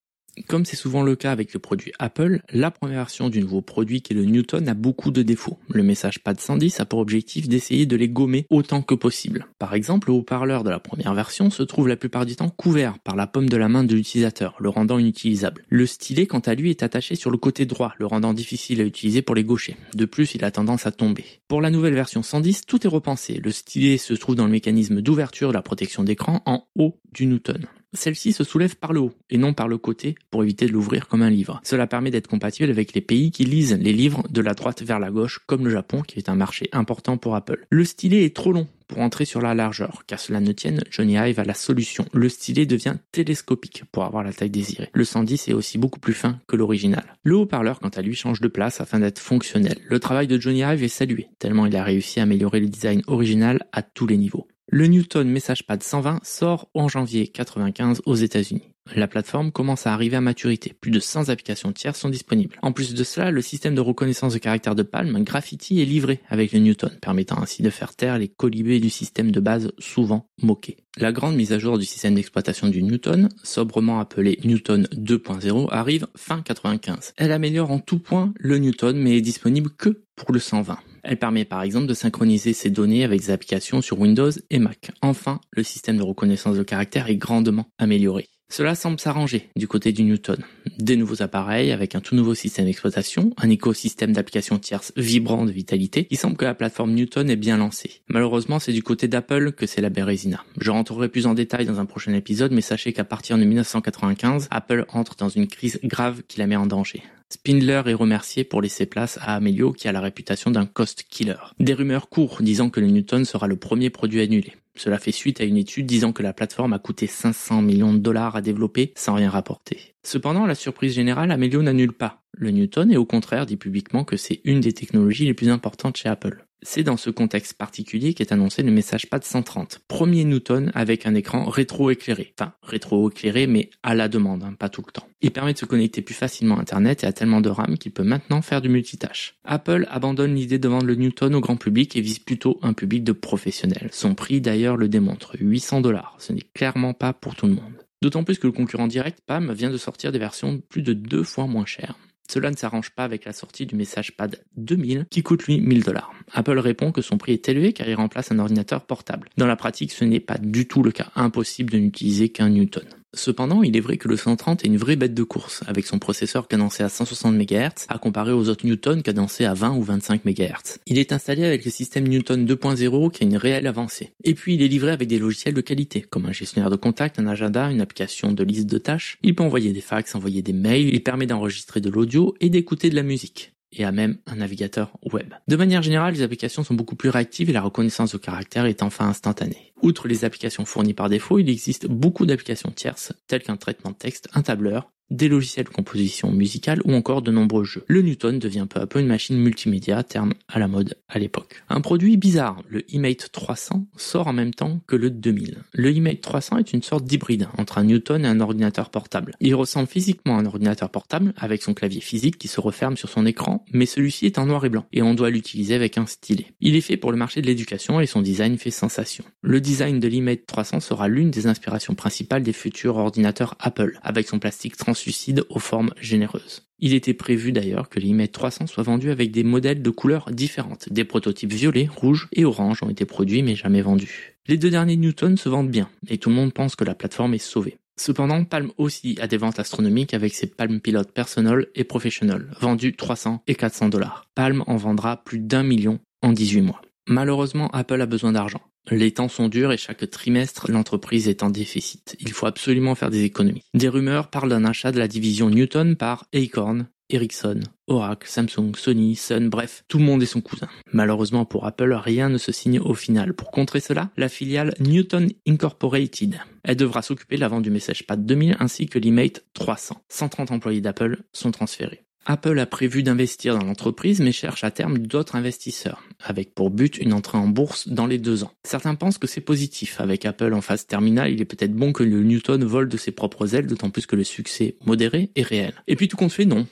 Comme 0.49 0.65
c'est 0.65 0.77
souvent 0.77 1.03
le 1.03 1.17
cas 1.17 1.33
avec 1.33 1.53
le 1.53 1.61
produit 1.61 1.93
Apple, 1.99 2.41
la 2.53 2.71
première 2.71 2.99
version 2.99 3.29
du 3.29 3.41
nouveau 3.41 3.61
produit 3.61 4.03
qui 4.03 4.13
est 4.13 4.17
le 4.17 4.25
Newton 4.25 4.69
a 4.69 4.75
beaucoup 4.75 5.11
de 5.11 5.23
défauts. 5.23 5.59
Le 5.71 5.83
message 5.83 6.21
PAD 6.21 6.41
110 6.41 6.81
a 6.81 6.85
pour 6.85 6.99
objectif 6.99 7.49
d'essayer 7.49 7.87
de 7.87 7.97
les 7.97 8.09
gommer 8.09 8.47
autant 8.51 8.83
que 8.83 8.95
possible. 8.95 9.47
Par 9.59 9.75
exemple, 9.75 10.09
le 10.09 10.15
haut-parleur 10.15 10.65
de 10.65 10.71
la 10.71 10.81
première 10.81 11.15
version 11.15 11.51
se 11.51 11.63
trouve 11.63 11.89
la 11.89 11.97
plupart 11.97 12.27
du 12.27 12.37
temps 12.37 12.49
couvert 12.49 12.99
par 12.99 13.17
la 13.17 13.27
paume 13.27 13.49
de 13.49 13.57
la 13.57 13.69
main 13.69 13.85
de 13.85 13.95
l'utilisateur, 13.95 14.57
le 14.59 14.69
rendant 14.69 14.99
inutilisable. 14.99 15.65
Le 15.69 15.87
stylet, 15.87 16.27
quant 16.27 16.41
à 16.41 16.55
lui, 16.55 16.71
est 16.71 16.83
attaché 16.83 17.15
sur 17.15 17.31
le 17.31 17.39
côté 17.39 17.67
droit, 17.67 17.95
le 17.99 18.07
rendant 18.07 18.35
difficile 18.35 18.81
à 18.81 18.85
utiliser 18.85 19.23
pour 19.23 19.35
les 19.35 19.45
gauchers. 19.45 19.77
De 19.95 20.05
plus, 20.05 20.35
il 20.35 20.45
a 20.45 20.51
tendance 20.51 20.87
à 20.87 20.93
tomber. 20.93 21.25
Pour 21.49 21.61
la 21.61 21.71
nouvelle 21.71 21.95
version 21.95 22.23
110, 22.23 22.67
tout 22.67 22.85
est 22.87 22.91
repensé. 22.91 23.41
Le 23.43 23.51
stylet 23.51 23.99
se 23.99 24.15
trouve 24.15 24.35
dans 24.35 24.47
le 24.47 24.51
mécanisme 24.51 25.01
d'ouverture 25.01 25.49
de 25.49 25.55
la 25.55 25.63
protection 25.63 26.05
d'écran 26.05 26.43
en 26.47 26.67
haut 26.77 26.99
du 27.13 27.27
Newton. 27.27 27.67
Celle-ci 27.95 28.33
se 28.33 28.45
soulève 28.45 28.77
par 28.77 28.93
le 28.93 29.01
haut 29.01 29.15
et 29.31 29.39
non 29.39 29.55
par 29.55 29.69
le 29.69 29.79
côté 29.79 30.15
pour 30.31 30.43
éviter 30.43 30.67
de 30.67 30.73
l'ouvrir 30.73 31.09
comme 31.09 31.23
un 31.23 31.31
livre. 31.31 31.61
Cela 31.65 31.87
permet 31.87 32.11
d'être 32.11 32.29
compatible 32.29 32.71
avec 32.71 32.95
les 32.95 33.01
pays 33.01 33.31
qui 33.31 33.45
lisent 33.45 33.79
les 33.81 33.93
livres 33.93 34.25
de 34.31 34.41
la 34.41 34.55
droite 34.55 34.83
vers 34.83 34.99
la 34.99 35.11
gauche 35.11 35.41
comme 35.47 35.65
le 35.65 35.71
Japon 35.71 36.03
qui 36.03 36.19
est 36.19 36.29
un 36.29 36.35
marché 36.35 36.69
important 36.73 37.17
pour 37.17 37.35
Apple. 37.35 37.67
Le 37.71 37.85
stylet 37.85 38.25
est 38.25 38.37
trop 38.37 38.53
long 38.53 38.69
pour 38.87 38.99
entrer 38.99 39.25
sur 39.25 39.41
la 39.41 39.55
largeur. 39.55 40.05
Car 40.07 40.21
cela 40.21 40.41
ne 40.41 40.53
tienne, 40.53 40.83
Johnny 40.91 41.15
Ive 41.15 41.41
a 41.41 41.45
la 41.45 41.55
solution. 41.55 42.07
Le 42.13 42.29
stylet 42.29 42.67
devient 42.67 42.97
télescopique 43.13 43.85
pour 43.91 44.05
avoir 44.05 44.23
la 44.23 44.33
taille 44.33 44.51
désirée. 44.51 44.91
Le 44.93 45.05
110 45.05 45.49
est 45.49 45.53
aussi 45.53 45.79
beaucoup 45.79 46.01
plus 46.01 46.15
fin 46.15 46.39
que 46.47 46.57
l'original. 46.57 47.17
Le 47.23 47.37
haut-parleur, 47.37 47.81
quant 47.81 47.89
à 47.89 48.03
lui, 48.03 48.15
change 48.15 48.41
de 48.41 48.49
place 48.49 48.81
afin 48.81 49.01
d'être 49.01 49.19
fonctionnel. 49.19 49.79
Le 49.89 50.01
travail 50.01 50.27
de 50.27 50.39
Johnny 50.39 50.61
Ive 50.61 50.83
est 50.83 50.89
salué, 50.89 51.29
tellement 51.39 51.67
il 51.67 51.77
a 51.77 51.83
réussi 51.83 52.21
à 52.21 52.25
améliorer 52.25 52.61
le 52.61 52.69
design 52.69 53.03
original 53.07 53.67
à 53.73 53.83
tous 53.83 54.07
les 54.07 54.17
niveaux. 54.17 54.47
Le 54.67 54.87
Newton 54.87 55.29
MessagePad 55.29 55.83
120 55.83 56.25
sort 56.25 56.69
en 56.75 56.89
janvier 56.89 57.29
95 57.29 58.03
aux 58.07 58.15
États-Unis. 58.15 58.74
La 58.95 59.09
plateforme 59.09 59.51
commence 59.51 59.87
à 59.87 59.95
arriver 59.95 60.17
à 60.17 60.21
maturité. 60.21 60.75
Plus 60.79 60.91
de 60.91 61.01
100 61.01 61.31
applications 61.31 61.73
tiers 61.73 61.97
sont 61.97 62.11
disponibles. 62.11 62.57
En 62.63 62.73
plus 62.73 62.95
de 62.95 63.03
cela, 63.03 63.31
le 63.31 63.41
système 63.41 63.75
de 63.75 63.81
reconnaissance 63.81 64.35
de 64.35 64.39
caractère 64.39 64.75
de 64.75 64.83
Palm, 64.83 65.25
Graffiti, 65.25 65.81
est 65.81 65.87
livré 65.87 66.21
avec 66.29 66.53
le 66.53 66.59
Newton, 66.61 66.91
permettant 67.01 67.41
ainsi 67.43 67.63
de 67.63 67.71
faire 67.71 67.97
taire 67.97 68.19
les 68.19 68.29
colibés 68.29 68.81
du 68.81 68.91
système 68.91 69.31
de 69.31 69.41
base 69.41 69.73
souvent 69.79 70.29
moqués. 70.43 70.77
La 70.99 71.13
grande 71.13 71.35
mise 71.35 71.53
à 71.53 71.59
jour 71.59 71.79
du 71.79 71.87
système 71.87 72.15
d'exploitation 72.15 72.69
du 72.69 72.83
Newton, 72.83 73.31
sobrement 73.43 74.01
appelé 74.01 74.39
Newton 74.45 74.87
2.0, 74.93 75.69
arrive 75.73 76.07
fin 76.15 76.43
95. 76.43 77.15
Elle 77.17 77.33
améliore 77.33 77.71
en 77.71 77.81
tout 77.81 77.99
point 77.99 78.33
le 78.39 78.59
Newton, 78.59 78.97
mais 78.97 79.17
est 79.17 79.23
disponible 79.23 79.71
que 79.71 80.03
pour 80.15 80.33
le 80.33 80.39
120. 80.39 80.79
Elle 81.03 81.19
permet 81.19 81.45
par 81.45 81.63
exemple 81.63 81.87
de 81.87 81.95
synchroniser 81.95 82.53
ces 82.53 82.71
données 82.71 83.05
avec 83.05 83.21
des 83.21 83.31
applications 83.31 83.83
sur 83.83 83.99
Windows 83.99 84.31
et 84.51 84.59
Mac. 84.59 84.93
Enfin, 85.03 85.41
le 85.51 85.63
système 85.63 85.97
de 85.97 86.03
reconnaissance 86.03 86.57
de 86.57 86.63
caractère 86.63 87.09
est 87.09 87.17
grandement 87.17 87.67
amélioré. 87.79 88.29
Cela 88.49 88.75
semble 88.75 89.01
s'arranger 89.01 89.51
du 89.57 89.67
côté 89.67 89.93
du 89.93 90.03
Newton. 90.05 90.39
Des 90.79 90.97
nouveaux 90.97 91.23
appareils 91.23 91.73
avec 91.73 91.95
un 91.95 92.01
tout 92.01 92.15
nouveau 92.15 92.35
système 92.35 92.67
d'exploitation, 92.67 93.33
un 93.37 93.51
écosystème 93.51 94.13
d'applications 94.13 94.59
tierces 94.59 94.93
vibrant 94.97 95.45
de 95.45 95.51
vitalité, 95.51 96.07
il 96.11 96.19
semble 96.19 96.37
que 96.37 96.45
la 96.45 96.55
plateforme 96.55 96.93
Newton 96.93 97.31
est 97.31 97.37
bien 97.37 97.57
lancée. 97.57 98.03
Malheureusement, 98.09 98.59
c'est 98.59 98.73
du 98.73 98.83
côté 98.83 99.09
d'Apple 99.09 99.53
que 99.53 99.67
c'est 99.67 99.81
la 99.81 99.91
bérésina. 99.91 100.45
Je 100.61 100.71
rentrerai 100.71 101.09
plus 101.09 101.27
en 101.27 101.35
détail 101.35 101.67
dans 101.67 101.81
un 101.81 101.87
prochain 101.87 102.13
épisode, 102.13 102.53
mais 102.53 102.61
sachez 102.61 102.93
qu'à 102.93 103.05
partir 103.05 103.39
de 103.39 103.45
1995, 103.45 104.49
Apple 104.51 104.87
entre 104.91 105.17
dans 105.17 105.29
une 105.29 105.49
crise 105.49 105.81
grave 105.83 106.23
qui 106.29 106.39
la 106.39 106.47
met 106.47 106.57
en 106.57 106.67
danger. 106.67 107.03
Spindler 107.31 107.83
est 107.87 107.95
remercié 107.95 108.45
pour 108.45 108.63
laisser 108.63 108.87
place 108.87 109.19
à 109.21 109.35
Amelio 109.35 109.73
qui 109.73 109.89
a 109.89 109.93
la 109.93 110.01
réputation 110.01 110.53
d'un 110.53 110.67
cost 110.67 111.05
killer. 111.09 111.35
Des 111.59 111.75
rumeurs 111.75 112.09
courent 112.09 112.39
disant 112.41 112.71
que 112.71 112.79
le 112.79 112.87
Newton 112.87 113.25
sera 113.25 113.49
le 113.49 113.57
premier 113.57 113.91
produit 113.91 114.21
annulé. 114.21 114.53
Cela 114.77 114.99
fait 114.99 115.13
suite 115.13 115.41
à 115.41 115.45
une 115.45 115.57
étude 115.57 115.87
disant 115.87 116.13
que 116.13 116.23
la 116.23 116.33
plateforme 116.33 116.73
a 116.73 116.79
coûté 116.79 117.07
500 117.07 117.63
millions 117.63 117.95
de 117.95 117.99
dollars 117.99 118.37
à 118.37 118.41
développer 118.41 118.93
sans 118.97 119.15
rien 119.15 119.31
rapporter. 119.31 119.95
Cependant, 120.03 120.47
la 120.47 120.55
surprise 120.55 120.95
générale, 120.95 121.31
Amelio 121.31 121.63
n'annule 121.63 121.93
pas 121.93 122.24
le 122.37 122.51
Newton 122.51 122.91
et 122.91 122.97
au 122.97 123.05
contraire 123.05 123.47
dit 123.47 123.57
publiquement 123.57 124.05
que 124.05 124.17
c'est 124.17 124.41
une 124.45 124.61
des 124.61 124.73
technologies 124.73 125.27
les 125.27 125.35
plus 125.35 125.49
importantes 125.49 125.97
chez 125.97 126.09
Apple. 126.09 126.45
C'est 126.67 126.83
dans 126.83 126.97
ce 126.97 127.11
contexte 127.11 127.55
particulier 127.55 128.15
qu'est 128.15 128.33
annoncé 128.33 128.63
le 128.63 128.71
message 128.71 129.11
PAD 129.11 129.23
130, 129.23 129.83
premier 129.87 130.25
Newton 130.25 130.73
avec 130.75 131.05
un 131.05 131.15
écran 131.15 131.45
rétro-éclairé. 131.45 132.33
Enfin, 132.41 132.55
rétro-éclairé 132.63 133.47
mais 133.47 133.69
à 133.83 133.95
la 133.95 134.09
demande, 134.09 134.43
hein, 134.43 134.55
pas 134.59 134.71
tout 134.71 134.83
le 134.87 134.91
temps. 134.91 135.07
Il 135.21 135.31
permet 135.31 135.53
de 135.53 135.59
se 135.59 135.67
connecter 135.67 136.01
plus 136.01 136.15
facilement 136.15 136.57
à 136.57 136.63
Internet 136.63 137.05
et 137.05 137.07
a 137.07 137.13
tellement 137.13 137.43
de 137.43 137.51
RAM 137.51 137.77
qu'il 137.77 137.93
peut 137.93 138.03
maintenant 138.03 138.41
faire 138.41 138.63
du 138.63 138.71
multitâche. 138.71 139.37
Apple 139.45 139.87
abandonne 139.91 140.35
l'idée 140.35 140.59
de 140.59 140.69
vendre 140.69 140.87
le 140.87 140.95
Newton 140.95 141.35
au 141.35 141.41
grand 141.41 141.57
public 141.57 141.97
et 141.97 142.01
vise 142.01 142.19
plutôt 142.19 142.59
un 142.63 142.73
public 142.73 143.05
de 143.05 143.13
professionnels. 143.13 143.91
Son 143.93 144.15
prix 144.15 144.41
d'ailleurs 144.41 144.79
le 144.79 144.89
démontre, 144.89 145.37
800 145.39 145.83
dollars. 145.83 146.17
Ce 146.19 146.33
n'est 146.33 146.49
clairement 146.55 146.95
pas 146.95 147.13
pour 147.13 147.37
tout 147.37 147.47
le 147.47 147.53
monde. 147.53 147.85
D'autant 148.01 148.25
plus 148.25 148.39
que 148.39 148.47
le 148.47 148.53
concurrent 148.53 148.87
direct, 148.87 149.21
PAM, 149.27 149.53
vient 149.53 149.71
de 149.71 149.77
sortir 149.77 150.13
des 150.13 150.19
versions 150.19 150.63
plus 150.69 150.83
de 150.83 150.95
deux 150.95 151.25
fois 151.25 151.47
moins 151.47 151.67
chères. 151.67 151.99
Cela 152.29 152.51
ne 152.51 152.57
s'arrange 152.57 152.91
pas 152.91 153.05
avec 153.05 153.25
la 153.25 153.33
sortie 153.33 153.67
du 153.67 153.77
message 153.77 154.17
pad 154.17 154.41
2000 154.57 155.07
qui 155.11 155.23
coûte 155.23 155.45
lui 155.45 155.61
1000 155.61 155.85
dollars. 155.85 156.13
Apple 156.33 156.59
répond 156.59 156.91
que 156.91 157.03
son 157.03 157.19
prix 157.19 157.33
est 157.33 157.49
élevé 157.49 157.73
car 157.73 157.89
il 157.89 157.95
remplace 157.95 158.33
un 158.33 158.39
ordinateur 158.39 158.85
portable. 158.87 159.29
Dans 159.37 159.47
la 159.47 159.57
pratique, 159.57 159.93
ce 159.93 160.05
n'est 160.05 160.21
pas 160.21 160.39
du 160.39 160.67
tout 160.67 160.83
le 160.83 160.91
cas. 160.91 161.11
Impossible 161.17 161.73
de 161.73 161.79
n'utiliser 161.79 162.31
qu'un 162.31 162.49
Newton. 162.49 162.85
Cependant, 163.15 163.63
il 163.63 163.77
est 163.77 163.81
vrai 163.81 163.97
que 163.97 164.09
le 164.09 164.17
130 164.17 164.65
est 164.65 164.69
une 164.69 164.77
vraie 164.77 164.97
bête 164.97 165.15
de 165.15 165.23
course, 165.23 165.63
avec 165.67 165.87
son 165.87 165.99
processeur 165.99 166.49
cadencé 166.49 166.83
à 166.83 166.89
160 166.89 167.35
MHz, 167.35 167.87
à 167.89 167.99
comparer 167.99 168.33
aux 168.33 168.49
autres 168.49 168.67
Newton 168.67 169.03
cadencés 169.03 169.45
à 169.45 169.55
20 169.55 169.77
ou 169.77 169.83
25 169.83 170.25
MHz. 170.25 170.79
Il 170.87 170.99
est 170.99 171.13
installé 171.13 171.45
avec 171.45 171.65
le 171.65 171.71
système 171.71 172.07
Newton 172.09 172.47
2.0 172.47 173.11
qui 173.11 173.25
a 173.25 173.27
une 173.27 173.37
réelle 173.37 173.67
avancée. 173.67 174.13
Et 174.25 174.35
puis 174.35 174.55
il 174.55 174.63
est 174.63 174.69
livré 174.69 174.91
avec 174.91 175.09
des 175.09 175.19
logiciels 175.19 175.55
de 175.55 175.61
qualité, 175.61 176.03
comme 176.03 176.27
un 176.27 176.33
gestionnaire 176.33 176.71
de 176.71 176.77
contact, 176.77 177.19
un 177.19 177.27
agenda, 177.27 177.71
une 177.71 177.81
application 177.81 178.33
de 178.33 178.45
liste 178.45 178.67
de 178.67 178.79
tâches. 178.79 179.19
Il 179.23 179.35
peut 179.35 179.45
envoyer 179.45 179.73
des 179.73 179.81
fax, 179.81 180.15
envoyer 180.15 180.43
des 180.43 180.53
mails, 180.53 180.93
il 180.93 181.03
permet 181.03 181.27
d'enregistrer 181.27 181.81
de 181.81 181.91
l'audio 181.91 182.35
et 182.41 182.51
d'écouter 182.51 182.91
de 182.91 182.97
la 182.97 183.03
musique 183.03 183.55
et 183.77 183.85
à 183.85 183.93
même 183.93 184.19
un 184.27 184.37
navigateur 184.37 184.93
web. 185.13 185.35
De 185.49 185.57
manière 185.57 185.83
générale, 185.83 186.15
les 186.15 186.23
applications 186.23 186.65
sont 186.65 186.75
beaucoup 186.75 186.97
plus 186.97 187.11
réactives 187.11 187.51
et 187.51 187.53
la 187.53 187.63
reconnaissance 187.63 188.13
de 188.13 188.19
caractère 188.19 188.67
est 188.67 188.83
enfin 188.83 189.09
instantanée. 189.09 189.73
Outre 189.83 190.09
les 190.09 190.25
applications 190.25 190.65
fournies 190.65 190.95
par 190.95 191.09
défaut, 191.09 191.39
il 191.39 191.49
existe 191.51 191.87
beaucoup 191.87 192.27
d'applications 192.27 192.71
tierces, 192.71 193.13
telles 193.27 193.43
qu'un 193.43 193.57
traitement 193.57 193.91
de 193.91 193.97
texte, 193.97 194.29
un 194.35 194.43
tableur 194.43 194.91
des 195.11 195.29
logiciels 195.29 195.67
de 195.67 195.71
composition 195.71 196.31
musicale 196.31 196.81
ou 196.85 196.93
encore 196.93 197.23
de 197.23 197.31
nombreux 197.31 197.65
jeux. 197.65 197.85
Le 197.87 198.03
Newton 198.03 198.39
devient 198.39 198.67
peu 198.69 198.81
à 198.81 198.87
peu 198.87 199.01
une 199.01 199.07
machine 199.07 199.37
multimédia, 199.37 200.03
terme 200.03 200.35
à 200.49 200.59
la 200.59 200.69
mode 200.69 200.97
à 201.09 201.19
l'époque. 201.19 201.63
Un 201.69 201.81
produit 201.81 202.17
bizarre, 202.17 202.63
le 202.69 202.83
eMate 202.95 203.31
300, 203.33 203.87
sort 203.97 204.27
en 204.27 204.33
même 204.33 204.55
temps 204.55 204.81
que 204.87 204.97
le 204.97 205.11
2000. 205.11 205.59
Le 205.73 205.91
eMate 205.91 206.21
300 206.21 206.59
est 206.59 206.73
une 206.73 206.83
sorte 206.83 207.05
d'hybride 207.05 207.49
entre 207.59 207.79
un 207.79 207.85
Newton 207.85 208.25
et 208.25 208.29
un 208.29 208.41
ordinateur 208.41 208.91
portable. 208.91 209.35
Il 209.41 209.55
ressemble 209.55 209.89
physiquement 209.89 210.37
à 210.37 210.41
un 210.41 210.47
ordinateur 210.47 210.91
portable 210.91 211.35
avec 211.37 211.63
son 211.63 211.75
clavier 211.75 212.01
physique 212.01 212.39
qui 212.39 212.49
se 212.49 212.61
referme 212.61 212.97
sur 212.97 213.09
son 213.09 213.27
écran, 213.27 213.65
mais 213.73 213.87
celui-ci 213.87 214.27
est 214.27 214.39
en 214.39 214.47
noir 214.47 214.65
et 214.65 214.69
blanc 214.69 214.87
et 214.93 215.03
on 215.03 215.15
doit 215.15 215.31
l'utiliser 215.31 215.75
avec 215.75 215.99
un 215.99 216.07
stylet. 216.07 216.47
Il 216.61 216.77
est 216.77 216.81
fait 216.81 216.97
pour 216.97 217.13
le 217.13 217.19
marché 217.19 217.41
de 217.43 217.47
l'éducation 217.47 218.01
et 218.01 218.07
son 218.07 218.23
design 218.23 218.59
fait 218.59 218.71
sensation. 218.71 219.25
Le 219.43 219.61
design 219.61 220.01
de 220.01 220.09
l'eMate 220.09 220.47
300 220.47 220.81
sera 220.81 221.09
l'une 221.09 221.31
des 221.31 221.47
inspirations 221.47 221.95
principales 221.95 222.43
des 222.43 222.53
futurs 222.53 222.97
ordinateurs 222.97 223.55
Apple, 223.61 223.99
avec 224.03 224.29
son 224.29 224.39
plastique 224.39 224.77
translucide 224.95 225.45
aux 225.49 225.59
formes 225.59 225.91
généreuses. 226.01 226.63
Il 226.79 226.95
était 226.95 227.15
prévu 227.15 227.51
d'ailleurs 227.51 227.89
que 227.89 227.99
l'IMET 227.99 228.29
300 228.29 228.69
soit 228.69 228.85
vendu 228.85 229.11
avec 229.11 229.33
des 229.33 229.43
modèles 229.43 229.83
de 229.83 229.91
couleurs 229.91 230.31
différentes. 230.31 230.89
Des 230.89 231.05
prototypes 231.05 231.53
violets, 231.53 231.89
rouges 231.93 232.29
et 232.33 232.45
orange 232.45 232.85
ont 232.85 232.91
été 232.91 233.05
produits 233.05 233.43
mais 233.43 233.57
jamais 233.57 233.83
vendus. 233.83 234.37
Les 234.47 234.57
deux 234.57 234.71
derniers 234.71 234.97
Newton 234.97 235.37
se 235.37 235.49
vendent 235.49 235.71
bien 235.71 235.89
et 236.07 236.19
tout 236.19 236.29
le 236.29 236.37
monde 236.37 236.53
pense 236.53 236.77
que 236.77 236.85
la 236.85 236.95
plateforme 236.95 237.35
est 237.35 237.39
sauvée. 237.39 237.77
Cependant, 237.97 238.45
Palm 238.45 238.71
aussi 238.79 239.19
a 239.21 239.27
des 239.27 239.37
ventes 239.37 239.59
astronomiques 239.59 240.15
avec 240.15 240.33
ses 240.33 240.47
Palm 240.47 240.81
Pilot 240.81 241.05
Personal 241.13 241.67
et 241.75 241.83
Professional, 241.83 242.55
vendus 242.61 242.95
300 242.95 243.43
et 243.49 243.57
400 243.57 243.89
dollars. 243.89 244.29
Palm 244.37 244.63
en 244.69 244.77
vendra 244.77 245.25
plus 245.25 245.41
d'un 245.41 245.65
million 245.65 245.99
en 246.23 246.33
18 246.33 246.61
mois. 246.61 246.83
Malheureusement, 247.09 247.69
Apple 247.73 248.01
a 248.01 248.07
besoin 248.07 248.33
d'argent. 248.33 248.61
Les 248.91 249.13
temps 249.13 249.29
sont 249.29 249.49
durs 249.49 249.73
et 249.73 249.79
chaque 249.79 250.09
trimestre, 250.11 250.71
l'entreprise 250.71 251.29
est 251.29 251.43
en 251.43 251.51
déficit. 251.51 252.17
Il 252.21 252.33
faut 252.33 252.47
absolument 252.47 252.95
faire 252.95 253.11
des 253.11 253.25
économies. 253.25 253.63
Des 253.73 253.89
rumeurs 253.89 254.29
parlent 254.29 254.51
d'un 254.51 254.65
achat 254.65 254.93
de 254.93 254.99
la 254.99 255.09
division 255.09 255.49
Newton 255.49 255.97
par 255.97 256.27
Acorn, 256.35 256.87
Ericsson, 257.11 257.61
Oracle, 257.87 258.29
Samsung, 258.29 258.75
Sony, 258.77 259.15
Sun, 259.15 259.49
bref, 259.49 259.85
tout 259.89 259.99
le 259.99 260.05
monde 260.05 260.23
est 260.23 260.27
son 260.27 260.41
cousin. 260.41 260.69
Malheureusement 260.93 261.45
pour 261.45 261.67
Apple, 261.67 261.93
rien 261.93 262.29
ne 262.29 262.39
se 262.39 262.53
signe 262.53 262.81
au 262.81 262.95
final. 262.95 263.35
Pour 263.35 263.51
contrer 263.51 263.81
cela, 263.81 264.11
la 264.17 264.29
filiale 264.29 264.75
Newton 264.81 265.31
Incorporated. 265.47 266.41
Elle 266.63 266.77
devra 266.77 267.03
s'occuper 267.03 267.37
de 267.37 267.41
la 267.41 267.49
vente 267.49 267.63
du 267.63 267.71
MessagePad 267.71 268.25
2000 268.25 268.57
ainsi 268.59 268.87
que 268.87 268.99
l'eMate 268.99 269.45
300. 269.55 270.03
130 270.09 270.51
employés 270.51 270.81
d'Apple 270.81 271.23
sont 271.33 271.51
transférés. 271.51 272.04
Apple 272.27 272.59
a 272.59 272.67
prévu 272.67 273.03
d'investir 273.03 273.59
dans 273.59 273.65
l'entreprise 273.65 274.21
mais 274.21 274.33
cherche 274.33 274.65
à 274.65 274.71
terme 274.71 274.99
d'autres 274.99 275.37
investisseurs, 275.37 276.03
avec 276.23 276.55
pour 276.55 276.71
but 276.71 276.99
une 276.99 277.13
entrée 277.13 277.39
en 277.39 277.49
bourse 277.49 277.89
dans 277.89 278.07
les 278.07 278.19
deux 278.19 278.45
ans. 278.45 278.53
Certains 278.65 278.95
pensent 278.95 279.19
que 279.19 279.27
c'est 279.27 279.41
positif. 279.41 280.01
Avec 280.01 280.25
Apple 280.25 280.55
en 280.55 280.61
phase 280.61 280.87
terminale, 280.87 281.33
il 281.33 281.41
est 281.41 281.47
peut-être 281.47 281.75
bon 281.75 281.93
que 281.93 282.03
le 282.03 282.23
Newton 282.23 282.65
vole 282.65 282.89
de 282.89 282.97
ses 282.97 283.13
propres 283.13 283.55
ailes, 283.55 283.67
d'autant 283.67 283.91
plus 283.91 284.07
que 284.07 284.17
le 284.17 284.25
succès 284.25 284.77
modéré 284.85 285.31
est 285.37 285.43
réel. 285.43 285.75
Et 285.87 285.97
puis 285.97 286.09
tout 286.09 286.17
compte 286.17 286.33
fait, 286.33 286.45
non. 286.45 286.67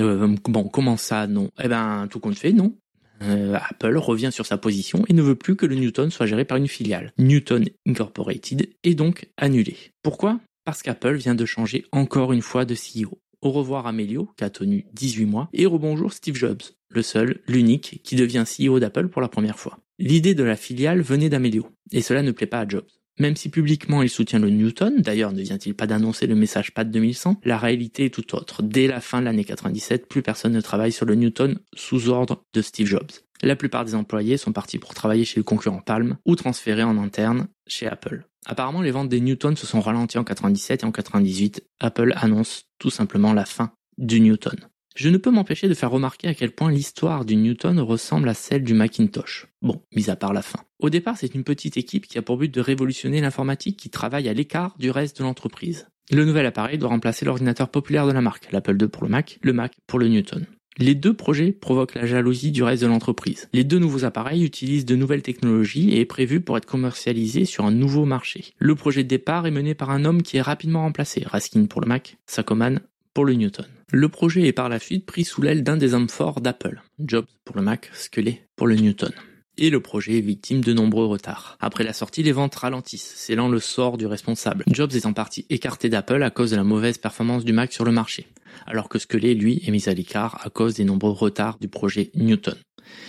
Euh, 0.00 0.36
bon, 0.44 0.64
comment 0.64 0.96
ça, 0.96 1.26
non? 1.26 1.50
Eh 1.62 1.68
ben, 1.68 2.06
tout 2.10 2.20
compte 2.20 2.38
fait, 2.38 2.52
non. 2.52 2.74
Euh, 3.22 3.56
Apple 3.68 3.96
revient 3.96 4.30
sur 4.32 4.46
sa 4.46 4.58
position 4.58 5.04
et 5.08 5.12
ne 5.12 5.22
veut 5.22 5.36
plus 5.36 5.56
que 5.56 5.66
le 5.66 5.76
Newton 5.76 6.10
soit 6.10 6.26
géré 6.26 6.44
par 6.44 6.56
une 6.56 6.68
filiale. 6.68 7.12
Newton 7.18 7.64
Incorporated 7.86 8.70
est 8.82 8.94
donc 8.94 9.28
annulé. 9.36 9.76
Pourquoi? 10.02 10.40
Parce 10.64 10.82
qu'Apple 10.82 11.14
vient 11.14 11.34
de 11.34 11.44
changer 11.44 11.84
encore 11.92 12.32
une 12.32 12.42
fois 12.42 12.64
de 12.64 12.74
CEO. 12.74 13.18
Au 13.42 13.50
revoir 13.50 13.88
Amelio, 13.88 14.30
qui 14.36 14.44
a 14.44 14.50
tenu 14.50 14.86
18 14.92 15.26
mois, 15.26 15.48
et 15.52 15.66
rebonjour 15.66 16.12
Steve 16.12 16.36
Jobs, 16.36 16.62
le 16.88 17.02
seul, 17.02 17.40
l'unique, 17.48 18.00
qui 18.04 18.14
devient 18.14 18.44
CEO 18.46 18.78
d'Apple 18.78 19.08
pour 19.08 19.20
la 19.20 19.28
première 19.28 19.58
fois. 19.58 19.80
L'idée 19.98 20.36
de 20.36 20.44
la 20.44 20.54
filiale 20.54 21.00
venait 21.00 21.28
d'Amelio, 21.28 21.66
et 21.90 22.02
cela 22.02 22.22
ne 22.22 22.30
plaît 22.30 22.46
pas 22.46 22.60
à 22.60 22.68
Jobs. 22.68 22.86
Même 23.18 23.36
si 23.36 23.50
publiquement 23.50 24.02
il 24.02 24.08
soutient 24.08 24.38
le 24.38 24.50
Newton, 24.50 25.00
d'ailleurs 25.00 25.32
ne 25.32 25.42
vient-il 25.42 25.74
pas 25.74 25.86
d'annoncer 25.86 26.26
le 26.26 26.34
message 26.34 26.72
PAD 26.72 26.90
2100, 26.90 27.40
la 27.44 27.58
réalité 27.58 28.06
est 28.06 28.14
tout 28.14 28.34
autre. 28.34 28.62
Dès 28.62 28.86
la 28.86 29.00
fin 29.00 29.20
de 29.20 29.26
l'année 29.26 29.44
97, 29.44 30.08
plus 30.08 30.22
personne 30.22 30.52
ne 30.52 30.60
travaille 30.60 30.92
sur 30.92 31.06
le 31.06 31.14
Newton 31.14 31.58
sous 31.74 32.08
ordre 32.08 32.44
de 32.54 32.62
Steve 32.62 32.86
Jobs. 32.86 33.10
La 33.42 33.56
plupart 33.56 33.84
des 33.84 33.94
employés 33.94 34.36
sont 34.36 34.52
partis 34.52 34.78
pour 34.78 34.94
travailler 34.94 35.24
chez 35.24 35.40
le 35.40 35.44
concurrent 35.44 35.80
Palm 35.80 36.16
ou 36.24 36.36
transférés 36.36 36.84
en 36.84 36.96
interne 36.96 37.48
chez 37.66 37.86
Apple. 37.86 38.24
Apparemment, 38.46 38.82
les 38.82 38.90
ventes 38.90 39.08
des 39.08 39.20
Newton 39.20 39.56
se 39.56 39.66
sont 39.66 39.80
ralenties 39.80 40.18
en 40.18 40.24
97 40.24 40.82
et 40.82 40.86
en 40.86 40.92
98. 40.92 41.64
Apple 41.80 42.12
annonce 42.16 42.64
tout 42.78 42.90
simplement 42.90 43.32
la 43.32 43.44
fin 43.44 43.72
du 43.98 44.20
Newton. 44.20 44.56
Je 44.94 45.08
ne 45.08 45.16
peux 45.16 45.30
m'empêcher 45.30 45.68
de 45.68 45.74
faire 45.74 45.90
remarquer 45.90 46.28
à 46.28 46.34
quel 46.34 46.50
point 46.50 46.70
l'histoire 46.70 47.24
du 47.24 47.36
Newton 47.36 47.80
ressemble 47.80 48.28
à 48.28 48.34
celle 48.34 48.62
du 48.62 48.74
Macintosh. 48.74 49.46
Bon, 49.62 49.82
mis 49.94 50.10
à 50.10 50.16
part 50.16 50.32
la 50.32 50.42
fin. 50.42 50.60
Au 50.80 50.90
départ, 50.90 51.16
c'est 51.16 51.34
une 51.34 51.44
petite 51.44 51.76
équipe 51.76 52.06
qui 52.06 52.18
a 52.18 52.22
pour 52.22 52.36
but 52.36 52.52
de 52.52 52.60
révolutionner 52.60 53.20
l'informatique 53.20 53.78
qui 53.78 53.88
travaille 53.88 54.28
à 54.28 54.34
l'écart 54.34 54.74
du 54.78 54.90
reste 54.90 55.18
de 55.18 55.24
l'entreprise. 55.24 55.86
Le 56.10 56.24
nouvel 56.24 56.44
appareil 56.44 56.78
doit 56.78 56.90
remplacer 56.90 57.24
l'ordinateur 57.24 57.70
populaire 57.70 58.06
de 58.06 58.12
la 58.12 58.20
marque, 58.20 58.50
l'Apple 58.52 58.76
II 58.80 58.88
pour 58.88 59.04
le 59.04 59.08
Mac, 59.08 59.38
le 59.42 59.52
Mac 59.52 59.76
pour 59.86 59.98
le 59.98 60.08
Newton. 60.08 60.46
Les 60.78 60.94
deux 60.94 61.14
projets 61.14 61.52
provoquent 61.52 61.94
la 61.94 62.06
jalousie 62.06 62.50
du 62.50 62.62
reste 62.62 62.82
de 62.82 62.88
l'entreprise. 62.88 63.48
Les 63.52 63.62
deux 63.62 63.78
nouveaux 63.78 64.04
appareils 64.04 64.42
utilisent 64.42 64.86
de 64.86 64.96
nouvelles 64.96 65.22
technologies 65.22 65.90
et 65.90 66.00
est 66.00 66.06
prévu 66.06 66.40
pour 66.40 66.56
être 66.56 66.66
commercialisé 66.66 67.44
sur 67.44 67.66
un 67.66 67.70
nouveau 67.70 68.06
marché. 68.06 68.54
Le 68.58 68.74
projet 68.74 69.04
de 69.04 69.08
départ 69.08 69.46
est 69.46 69.50
mené 69.50 69.74
par 69.74 69.90
un 69.90 70.04
homme 70.04 70.22
qui 70.22 70.38
est 70.38 70.42
rapidement 70.42 70.82
remplacé, 70.82 71.22
Raskin 71.26 71.66
pour 71.66 71.82
le 71.82 71.88
Mac, 71.88 72.16
Sakoman 72.26 72.80
pour 73.12 73.26
le 73.26 73.34
Newton. 73.34 73.66
Le 73.92 74.08
projet 74.08 74.46
est 74.46 74.52
par 74.52 74.68
la 74.70 74.78
suite 74.78 75.06
pris 75.06 75.24
sous 75.24 75.42
l'aile 75.42 75.62
d'un 75.62 75.76
des 75.76 75.92
hommes 75.92 76.08
forts 76.08 76.40
d'Apple, 76.40 76.82
Jobs 76.98 77.26
pour 77.44 77.56
le 77.56 77.62
Mac, 77.62 77.90
Scully 77.92 78.40
pour 78.56 78.66
le 78.66 78.76
Newton 78.76 79.12
et 79.58 79.70
le 79.70 79.80
projet 79.80 80.18
est 80.18 80.22
victime 80.22 80.62
de 80.62 80.72
nombreux 80.72 81.06
retards. 81.06 81.56
Après 81.60 81.84
la 81.84 81.92
sortie, 81.92 82.22
les 82.22 82.32
ventes 82.32 82.54
ralentissent, 82.54 83.14
scellant 83.16 83.48
le 83.48 83.60
sort 83.60 83.98
du 83.98 84.06
responsable. 84.06 84.64
Jobs 84.68 84.94
est 84.94 85.06
en 85.06 85.12
partie 85.12 85.46
écarté 85.50 85.88
d'Apple 85.88 86.22
à 86.22 86.30
cause 86.30 86.50
de 86.50 86.56
la 86.56 86.64
mauvaise 86.64 86.98
performance 86.98 87.44
du 87.44 87.52
Mac 87.52 87.72
sur 87.72 87.84
le 87.84 87.92
marché, 87.92 88.28
alors 88.66 88.88
que 88.88 88.98
Scully, 88.98 89.34
lui, 89.34 89.62
est 89.66 89.70
mis 89.70 89.88
à 89.88 89.94
l'écart 89.94 90.40
à 90.44 90.50
cause 90.50 90.74
des 90.74 90.84
nombreux 90.84 91.12
retards 91.12 91.58
du 91.58 91.68
projet 91.68 92.10
Newton. 92.14 92.56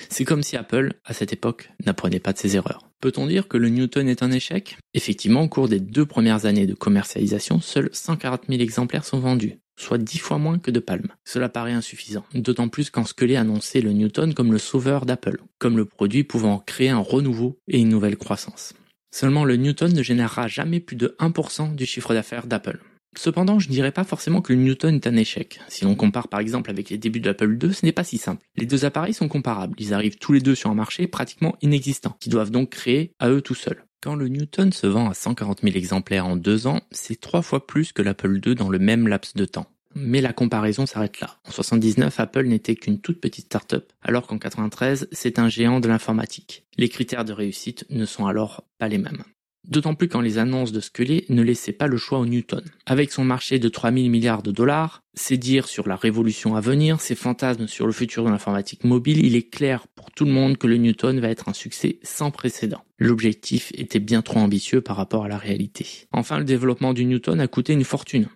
C'est 0.09 0.25
comme 0.25 0.43
si 0.43 0.55
Apple, 0.55 0.93
à 1.05 1.13
cette 1.13 1.33
époque, 1.33 1.71
n'apprenait 1.85 2.19
pas 2.19 2.33
de 2.33 2.37
ses 2.37 2.55
erreurs. 2.55 2.89
Peut-on 3.01 3.27
dire 3.27 3.47
que 3.47 3.57
le 3.57 3.69
Newton 3.69 4.07
est 4.07 4.23
un 4.23 4.31
échec? 4.31 4.77
Effectivement, 4.93 5.43
au 5.43 5.49
cours 5.49 5.67
des 5.67 5.79
deux 5.79 6.05
premières 6.05 6.45
années 6.45 6.67
de 6.67 6.75
commercialisation, 6.75 7.59
seuls 7.59 7.89
140 7.91 8.43
000 8.47 8.61
exemplaires 8.61 9.03
sont 9.03 9.19
vendus, 9.19 9.57
soit 9.77 9.97
dix 9.97 10.19
fois 10.19 10.37
moins 10.37 10.59
que 10.59 10.71
de 10.71 10.79
Palm. 10.79 11.07
Cela 11.25 11.49
paraît 11.49 11.73
insuffisant, 11.73 12.25
d'autant 12.33 12.69
plus 12.69 12.89
quand 12.89 13.05
Scully 13.05 13.35
annonçait 13.35 13.81
le 13.81 13.91
Newton 13.91 14.33
comme 14.33 14.51
le 14.51 14.57
sauveur 14.57 15.05
d'Apple, 15.05 15.41
comme 15.59 15.77
le 15.77 15.85
produit 15.85 16.23
pouvant 16.23 16.59
créer 16.59 16.89
un 16.89 16.99
renouveau 16.99 17.59
et 17.67 17.79
une 17.79 17.89
nouvelle 17.89 18.17
croissance. 18.17 18.73
Seulement 19.11 19.45
le 19.45 19.57
Newton 19.57 19.93
ne 19.93 20.03
générera 20.03 20.47
jamais 20.47 20.79
plus 20.79 20.95
de 20.95 21.15
1% 21.19 21.75
du 21.75 21.85
chiffre 21.85 22.13
d'affaires 22.13 22.47
d'Apple. 22.47 22.79
Cependant, 23.15 23.59
je 23.59 23.67
ne 23.67 23.73
dirais 23.73 23.91
pas 23.91 24.03
forcément 24.03 24.41
que 24.41 24.53
le 24.53 24.59
Newton 24.59 24.95
est 24.95 25.07
un 25.07 25.15
échec. 25.15 25.59
Si 25.67 25.85
l'on 25.85 25.95
compare 25.95 26.27
par 26.27 26.39
exemple 26.39 26.71
avec 26.71 26.89
les 26.89 26.97
débuts 26.97 27.19
de 27.19 27.27
l'Apple 27.27 27.57
II, 27.61 27.73
ce 27.73 27.85
n'est 27.85 27.91
pas 27.91 28.03
si 28.03 28.17
simple. 28.17 28.43
Les 28.55 28.65
deux 28.65 28.85
appareils 28.85 29.13
sont 29.13 29.27
comparables, 29.27 29.75
ils 29.77 29.93
arrivent 29.93 30.17
tous 30.17 30.33
les 30.33 30.41
deux 30.41 30.55
sur 30.55 30.71
un 30.71 30.75
marché 30.75 31.07
pratiquement 31.07 31.55
inexistant, 31.61 32.17
qui 32.19 32.29
doivent 32.29 32.51
donc 32.51 32.71
créer 32.71 33.13
à 33.19 33.29
eux 33.29 33.41
tout 33.41 33.55
seuls. 33.55 33.85
Quand 34.03 34.15
le 34.15 34.27
Newton 34.27 34.73
se 34.73 34.85
vend 34.85 35.09
à 35.09 35.13
140 35.13 35.61
000 35.61 35.77
exemplaires 35.77 36.27
en 36.27 36.35
deux 36.35 36.67
ans, 36.67 36.81
c'est 36.91 37.21
trois 37.21 37.41
fois 37.41 37.65
plus 37.65 37.93
que 37.93 38.01
l'Apple 38.01 38.37
II 38.45 38.53
dans 38.53 38.67
le 38.67 38.77
même 38.77 39.07
laps 39.07 39.33
de 39.33 39.45
temps. 39.45 39.67
Mais 39.95 40.19
la 40.19 40.33
comparaison 40.33 40.85
s'arrête 40.85 41.21
là. 41.21 41.37
En 41.47 41.51
79, 41.51 42.19
Apple 42.19 42.47
n'était 42.47 42.75
qu'une 42.75 42.99
toute 42.99 43.21
petite 43.21 43.45
start-up, 43.45 43.93
alors 44.01 44.27
qu'en 44.27 44.37
93, 44.37 45.07
c'est 45.13 45.39
un 45.39 45.47
géant 45.47 45.79
de 45.79 45.87
l'informatique. 45.87 46.65
Les 46.77 46.89
critères 46.89 47.23
de 47.23 47.31
réussite 47.31 47.85
ne 47.91 48.03
sont 48.03 48.25
alors 48.25 48.65
pas 48.77 48.89
les 48.89 48.97
mêmes. 48.97 49.23
D'autant 49.67 49.95
plus 49.95 50.09
quand 50.09 50.19
les 50.19 50.37
annonces 50.37 50.73
de 50.73 50.81
Scully 50.81 51.23
ne 51.29 51.41
laissaient 51.41 51.71
pas 51.71 51.87
le 51.87 51.95
choix 51.95 52.19
au 52.19 52.25
Newton. 52.25 52.63
Avec 52.85 53.11
son 53.11 53.23
marché 53.23 53.59
de 53.59 53.69
3000 53.69 54.11
milliards 54.11 54.43
de 54.43 54.51
dollars, 54.51 55.03
ses 55.13 55.37
dires 55.37 55.67
sur 55.67 55.87
la 55.87 55.95
révolution 55.95 56.55
à 56.55 56.61
venir, 56.61 56.99
ses 56.99 57.15
fantasmes 57.15 57.67
sur 57.67 57.85
le 57.85 57.93
futur 57.93 58.25
de 58.25 58.29
l'informatique 58.29 58.83
mobile, 58.83 59.25
il 59.25 59.35
est 59.35 59.49
clair 59.49 59.87
pour 59.95 60.11
tout 60.11 60.25
le 60.25 60.31
monde 60.31 60.57
que 60.57 60.67
le 60.67 60.75
Newton 60.77 61.19
va 61.21 61.29
être 61.29 61.47
un 61.47 61.53
succès 61.53 61.99
sans 62.03 62.29
précédent. 62.29 62.83
L'objectif 62.97 63.71
était 63.75 63.99
bien 63.99 64.21
trop 64.21 64.39
ambitieux 64.39 64.81
par 64.81 64.97
rapport 64.97 65.23
à 65.23 65.29
la 65.29 65.37
réalité. 65.37 65.85
Enfin, 66.11 66.39
le 66.39 66.45
développement 66.45 66.93
du 66.93 67.05
Newton 67.05 67.39
a 67.39 67.47
coûté 67.47 67.73
une 67.73 67.85
fortune. 67.85 68.27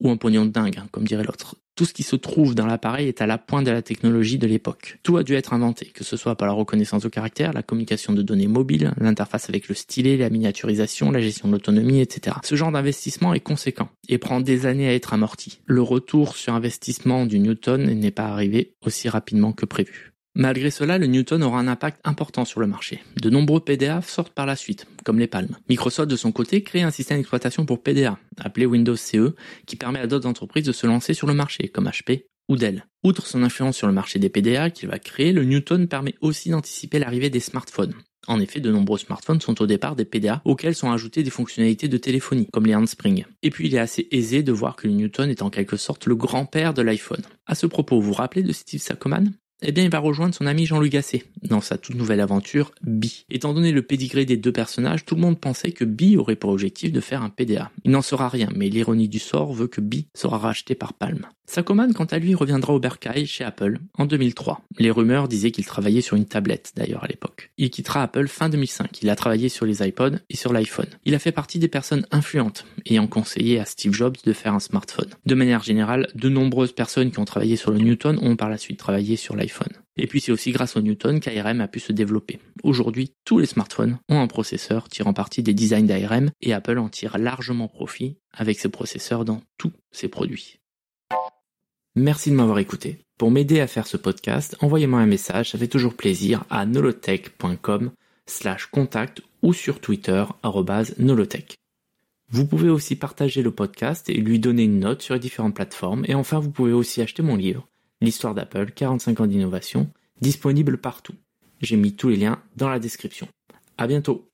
Ou 0.00 0.10
un 0.10 0.16
pognon 0.16 0.46
de 0.46 0.50
dingue, 0.50 0.78
hein, 0.78 0.86
comme 0.92 1.04
dirait 1.04 1.24
l'autre. 1.24 1.56
Tout 1.80 1.86
ce 1.86 1.94
qui 1.94 2.02
se 2.02 2.14
trouve 2.14 2.54
dans 2.54 2.66
l'appareil 2.66 3.08
est 3.08 3.22
à 3.22 3.26
la 3.26 3.38
pointe 3.38 3.64
de 3.64 3.70
la 3.70 3.80
technologie 3.80 4.36
de 4.36 4.46
l'époque. 4.46 4.98
Tout 5.02 5.16
a 5.16 5.22
dû 5.22 5.32
être 5.32 5.54
inventé, 5.54 5.86
que 5.86 6.04
ce 6.04 6.18
soit 6.18 6.36
par 6.36 6.46
la 6.46 6.52
reconnaissance 6.52 7.02
de 7.02 7.08
caractère, 7.08 7.54
la 7.54 7.62
communication 7.62 8.12
de 8.12 8.20
données 8.20 8.48
mobiles, 8.48 8.92
l'interface 8.98 9.48
avec 9.48 9.66
le 9.66 9.74
stylet, 9.74 10.18
la 10.18 10.28
miniaturisation, 10.28 11.10
la 11.10 11.22
gestion 11.22 11.48
de 11.48 11.54
l'autonomie, 11.54 12.00
etc. 12.00 12.36
Ce 12.44 12.54
genre 12.54 12.70
d'investissement 12.70 13.32
est 13.32 13.40
conséquent 13.40 13.88
et 14.10 14.18
prend 14.18 14.42
des 14.42 14.66
années 14.66 14.88
à 14.88 14.94
être 14.94 15.14
amorti. 15.14 15.60
Le 15.64 15.80
retour 15.80 16.36
sur 16.36 16.52
investissement 16.52 17.24
du 17.24 17.38
Newton 17.38 17.82
n'est 17.84 18.10
pas 18.10 18.26
arrivé 18.26 18.74
aussi 18.84 19.08
rapidement 19.08 19.52
que 19.52 19.64
prévu. 19.64 20.12
Malgré 20.36 20.70
cela, 20.70 20.96
le 20.96 21.06
Newton 21.06 21.42
aura 21.42 21.58
un 21.58 21.66
impact 21.66 22.00
important 22.04 22.44
sur 22.44 22.60
le 22.60 22.68
marché. 22.68 23.02
De 23.20 23.30
nombreux 23.30 23.60
PDA 23.60 24.00
sortent 24.02 24.32
par 24.32 24.46
la 24.46 24.54
suite, 24.54 24.86
comme 25.04 25.18
les 25.18 25.26
palmes. 25.26 25.56
Microsoft, 25.68 26.08
de 26.08 26.16
son 26.16 26.30
côté, 26.30 26.62
crée 26.62 26.82
un 26.82 26.92
système 26.92 27.18
d'exploitation 27.18 27.66
pour 27.66 27.82
PDA, 27.82 28.16
appelé 28.38 28.64
Windows 28.64 28.96
CE, 28.96 29.34
qui 29.66 29.76
permet 29.76 29.98
à 29.98 30.06
d'autres 30.06 30.28
entreprises 30.28 30.64
de 30.64 30.72
se 30.72 30.86
lancer 30.86 31.14
sur 31.14 31.26
le 31.26 31.34
marché, 31.34 31.68
comme 31.68 31.88
HP 31.88 32.26
ou 32.48 32.56
Dell. 32.56 32.86
Outre 33.04 33.26
son 33.26 33.42
influence 33.42 33.76
sur 33.76 33.86
le 33.86 33.92
marché 33.92 34.18
des 34.18 34.28
PDA 34.28 34.70
qu'il 34.70 34.88
va 34.88 34.98
créer, 34.98 35.32
le 35.32 35.44
Newton 35.44 35.88
permet 35.88 36.14
aussi 36.20 36.50
d'anticiper 36.50 36.98
l'arrivée 36.98 37.30
des 37.30 37.40
smartphones. 37.40 37.94
En 38.26 38.40
effet, 38.40 38.60
de 38.60 38.70
nombreux 38.70 38.98
smartphones 38.98 39.40
sont 39.40 39.60
au 39.62 39.66
départ 39.66 39.96
des 39.96 40.04
PDA 40.04 40.42
auxquels 40.44 40.74
sont 40.74 40.90
ajoutées 40.90 41.22
des 41.22 41.30
fonctionnalités 41.30 41.88
de 41.88 41.96
téléphonie, 41.96 42.48
comme 42.52 42.66
les 42.66 42.74
handspring. 42.74 43.24
Et 43.42 43.50
puis 43.50 43.68
il 43.68 43.74
est 43.74 43.78
assez 43.78 44.06
aisé 44.10 44.42
de 44.42 44.52
voir 44.52 44.76
que 44.76 44.86
le 44.86 44.94
Newton 44.94 45.30
est 45.30 45.42
en 45.42 45.50
quelque 45.50 45.76
sorte 45.76 46.06
le 46.06 46.16
grand-père 46.16 46.74
de 46.74 46.82
l'iPhone. 46.82 47.22
À 47.46 47.54
ce 47.54 47.66
propos, 47.66 48.00
vous 48.00 48.08
vous 48.08 48.12
rappelez 48.12 48.42
de 48.42 48.52
Steve 48.52 48.80
Sakoman? 48.80 49.32
Eh 49.62 49.72
bien, 49.72 49.84
il 49.84 49.90
va 49.90 49.98
rejoindre 49.98 50.34
son 50.34 50.46
ami 50.46 50.66
Jean-Louis 50.66 50.90
Gasset 50.90 51.24
dans 51.42 51.60
sa 51.60 51.76
toute 51.76 51.96
nouvelle 51.96 52.20
aventure 52.20 52.72
Bi. 52.82 53.24
Étant 53.30 53.52
donné 53.52 53.72
le 53.72 53.82
pédigré 53.82 54.24
des 54.24 54.36
deux 54.36 54.52
personnages, 54.52 55.04
tout 55.04 55.14
le 55.14 55.20
monde 55.20 55.38
pensait 55.38 55.72
que 55.72 55.84
Bi 55.84 56.16
aurait 56.16 56.36
pour 56.36 56.50
objectif 56.50 56.92
de 56.92 57.00
faire 57.00 57.22
un 57.22 57.30
PDA. 57.30 57.70
Il 57.84 57.90
n'en 57.90 58.02
sera 58.02 58.28
rien, 58.28 58.48
mais 58.54 58.68
l'ironie 58.68 59.08
du 59.08 59.18
sort 59.18 59.52
veut 59.52 59.68
que 59.68 59.80
Bi 59.80 60.06
sera 60.14 60.38
racheté 60.38 60.74
par 60.74 60.94
Palm. 60.94 61.26
Sakoman, 61.50 61.92
quant 61.92 62.04
à 62.04 62.20
lui, 62.20 62.36
reviendra 62.36 62.72
au 62.72 62.78
bercail 62.78 63.26
chez 63.26 63.42
Apple 63.42 63.80
en 63.98 64.06
2003. 64.06 64.62
Les 64.78 64.92
rumeurs 64.92 65.26
disaient 65.26 65.50
qu'il 65.50 65.64
travaillait 65.64 66.00
sur 66.00 66.16
une 66.16 66.26
tablette, 66.26 66.70
d'ailleurs, 66.76 67.02
à 67.02 67.08
l'époque. 67.08 67.50
Il 67.58 67.70
quittera 67.70 68.04
Apple 68.04 68.28
fin 68.28 68.48
2005. 68.48 69.02
Il 69.02 69.10
a 69.10 69.16
travaillé 69.16 69.48
sur 69.48 69.66
les 69.66 69.84
iPods 69.84 70.18
et 70.28 70.36
sur 70.36 70.52
l'iPhone. 70.52 70.86
Il 71.04 71.16
a 71.16 71.18
fait 71.18 71.32
partie 71.32 71.58
des 71.58 71.66
personnes 71.66 72.06
influentes, 72.12 72.66
ayant 72.86 73.08
conseillé 73.08 73.58
à 73.58 73.64
Steve 73.64 73.92
Jobs 73.92 74.14
de 74.24 74.32
faire 74.32 74.54
un 74.54 74.60
smartphone. 74.60 75.10
De 75.26 75.34
manière 75.34 75.64
générale, 75.64 76.06
de 76.14 76.28
nombreuses 76.28 76.70
personnes 76.70 77.10
qui 77.10 77.18
ont 77.18 77.24
travaillé 77.24 77.56
sur 77.56 77.72
le 77.72 77.78
Newton 77.78 78.20
ont 78.22 78.36
par 78.36 78.48
la 78.48 78.56
suite 78.56 78.78
travaillé 78.78 79.16
sur 79.16 79.34
l'iPhone. 79.34 79.72
Et 79.96 80.06
puis 80.06 80.20
c'est 80.20 80.30
aussi 80.30 80.52
grâce 80.52 80.76
au 80.76 80.82
Newton 80.82 81.18
qu'ARM 81.18 81.60
a 81.60 81.66
pu 81.66 81.80
se 81.80 81.92
développer. 81.92 82.38
Aujourd'hui, 82.62 83.12
tous 83.24 83.40
les 83.40 83.46
smartphones 83.46 83.98
ont 84.08 84.20
un 84.20 84.28
processeur 84.28 84.88
tirant 84.88 85.14
parti 85.14 85.42
des 85.42 85.52
designs 85.52 85.82
d'ARM 85.82 86.30
et 86.40 86.52
Apple 86.52 86.78
en 86.78 86.88
tire 86.88 87.18
largement 87.18 87.66
profit 87.66 88.18
avec 88.32 88.60
ses 88.60 88.68
processeurs 88.68 89.24
dans 89.24 89.42
tous 89.58 89.72
ses 89.90 90.06
produits. 90.06 90.59
Merci 91.96 92.30
de 92.30 92.36
m'avoir 92.36 92.58
écouté. 92.58 93.00
Pour 93.18 93.30
m'aider 93.30 93.60
à 93.60 93.66
faire 93.66 93.86
ce 93.86 93.96
podcast, 93.96 94.56
envoyez-moi 94.60 95.00
un 95.00 95.06
message, 95.06 95.50
ça 95.50 95.58
fait 95.58 95.68
toujours 95.68 95.94
plaisir, 95.94 96.44
à 96.48 96.64
nolotech.com 96.64 97.90
slash 98.26 98.66
contact 98.66 99.22
ou 99.42 99.52
sur 99.52 99.80
Twitter, 99.80 100.24
nolotech. 100.98 101.56
Vous 102.30 102.46
pouvez 102.46 102.68
aussi 102.70 102.94
partager 102.94 103.42
le 103.42 103.50
podcast 103.50 104.08
et 104.08 104.14
lui 104.14 104.38
donner 104.38 104.62
une 104.62 104.78
note 104.78 105.02
sur 105.02 105.14
les 105.14 105.20
différentes 105.20 105.56
plateformes. 105.56 106.04
Et 106.06 106.14
enfin, 106.14 106.38
vous 106.38 106.50
pouvez 106.50 106.72
aussi 106.72 107.02
acheter 107.02 107.22
mon 107.22 107.34
livre, 107.34 107.66
L'histoire 108.00 108.34
d'Apple, 108.34 108.70
45 108.70 109.20
ans 109.20 109.26
d'innovation, 109.26 109.90
disponible 110.20 110.78
partout. 110.78 111.14
J'ai 111.60 111.76
mis 111.76 111.94
tous 111.94 112.08
les 112.08 112.16
liens 112.16 112.40
dans 112.56 112.70
la 112.70 112.78
description. 112.78 113.28
À 113.76 113.86
bientôt! 113.86 114.29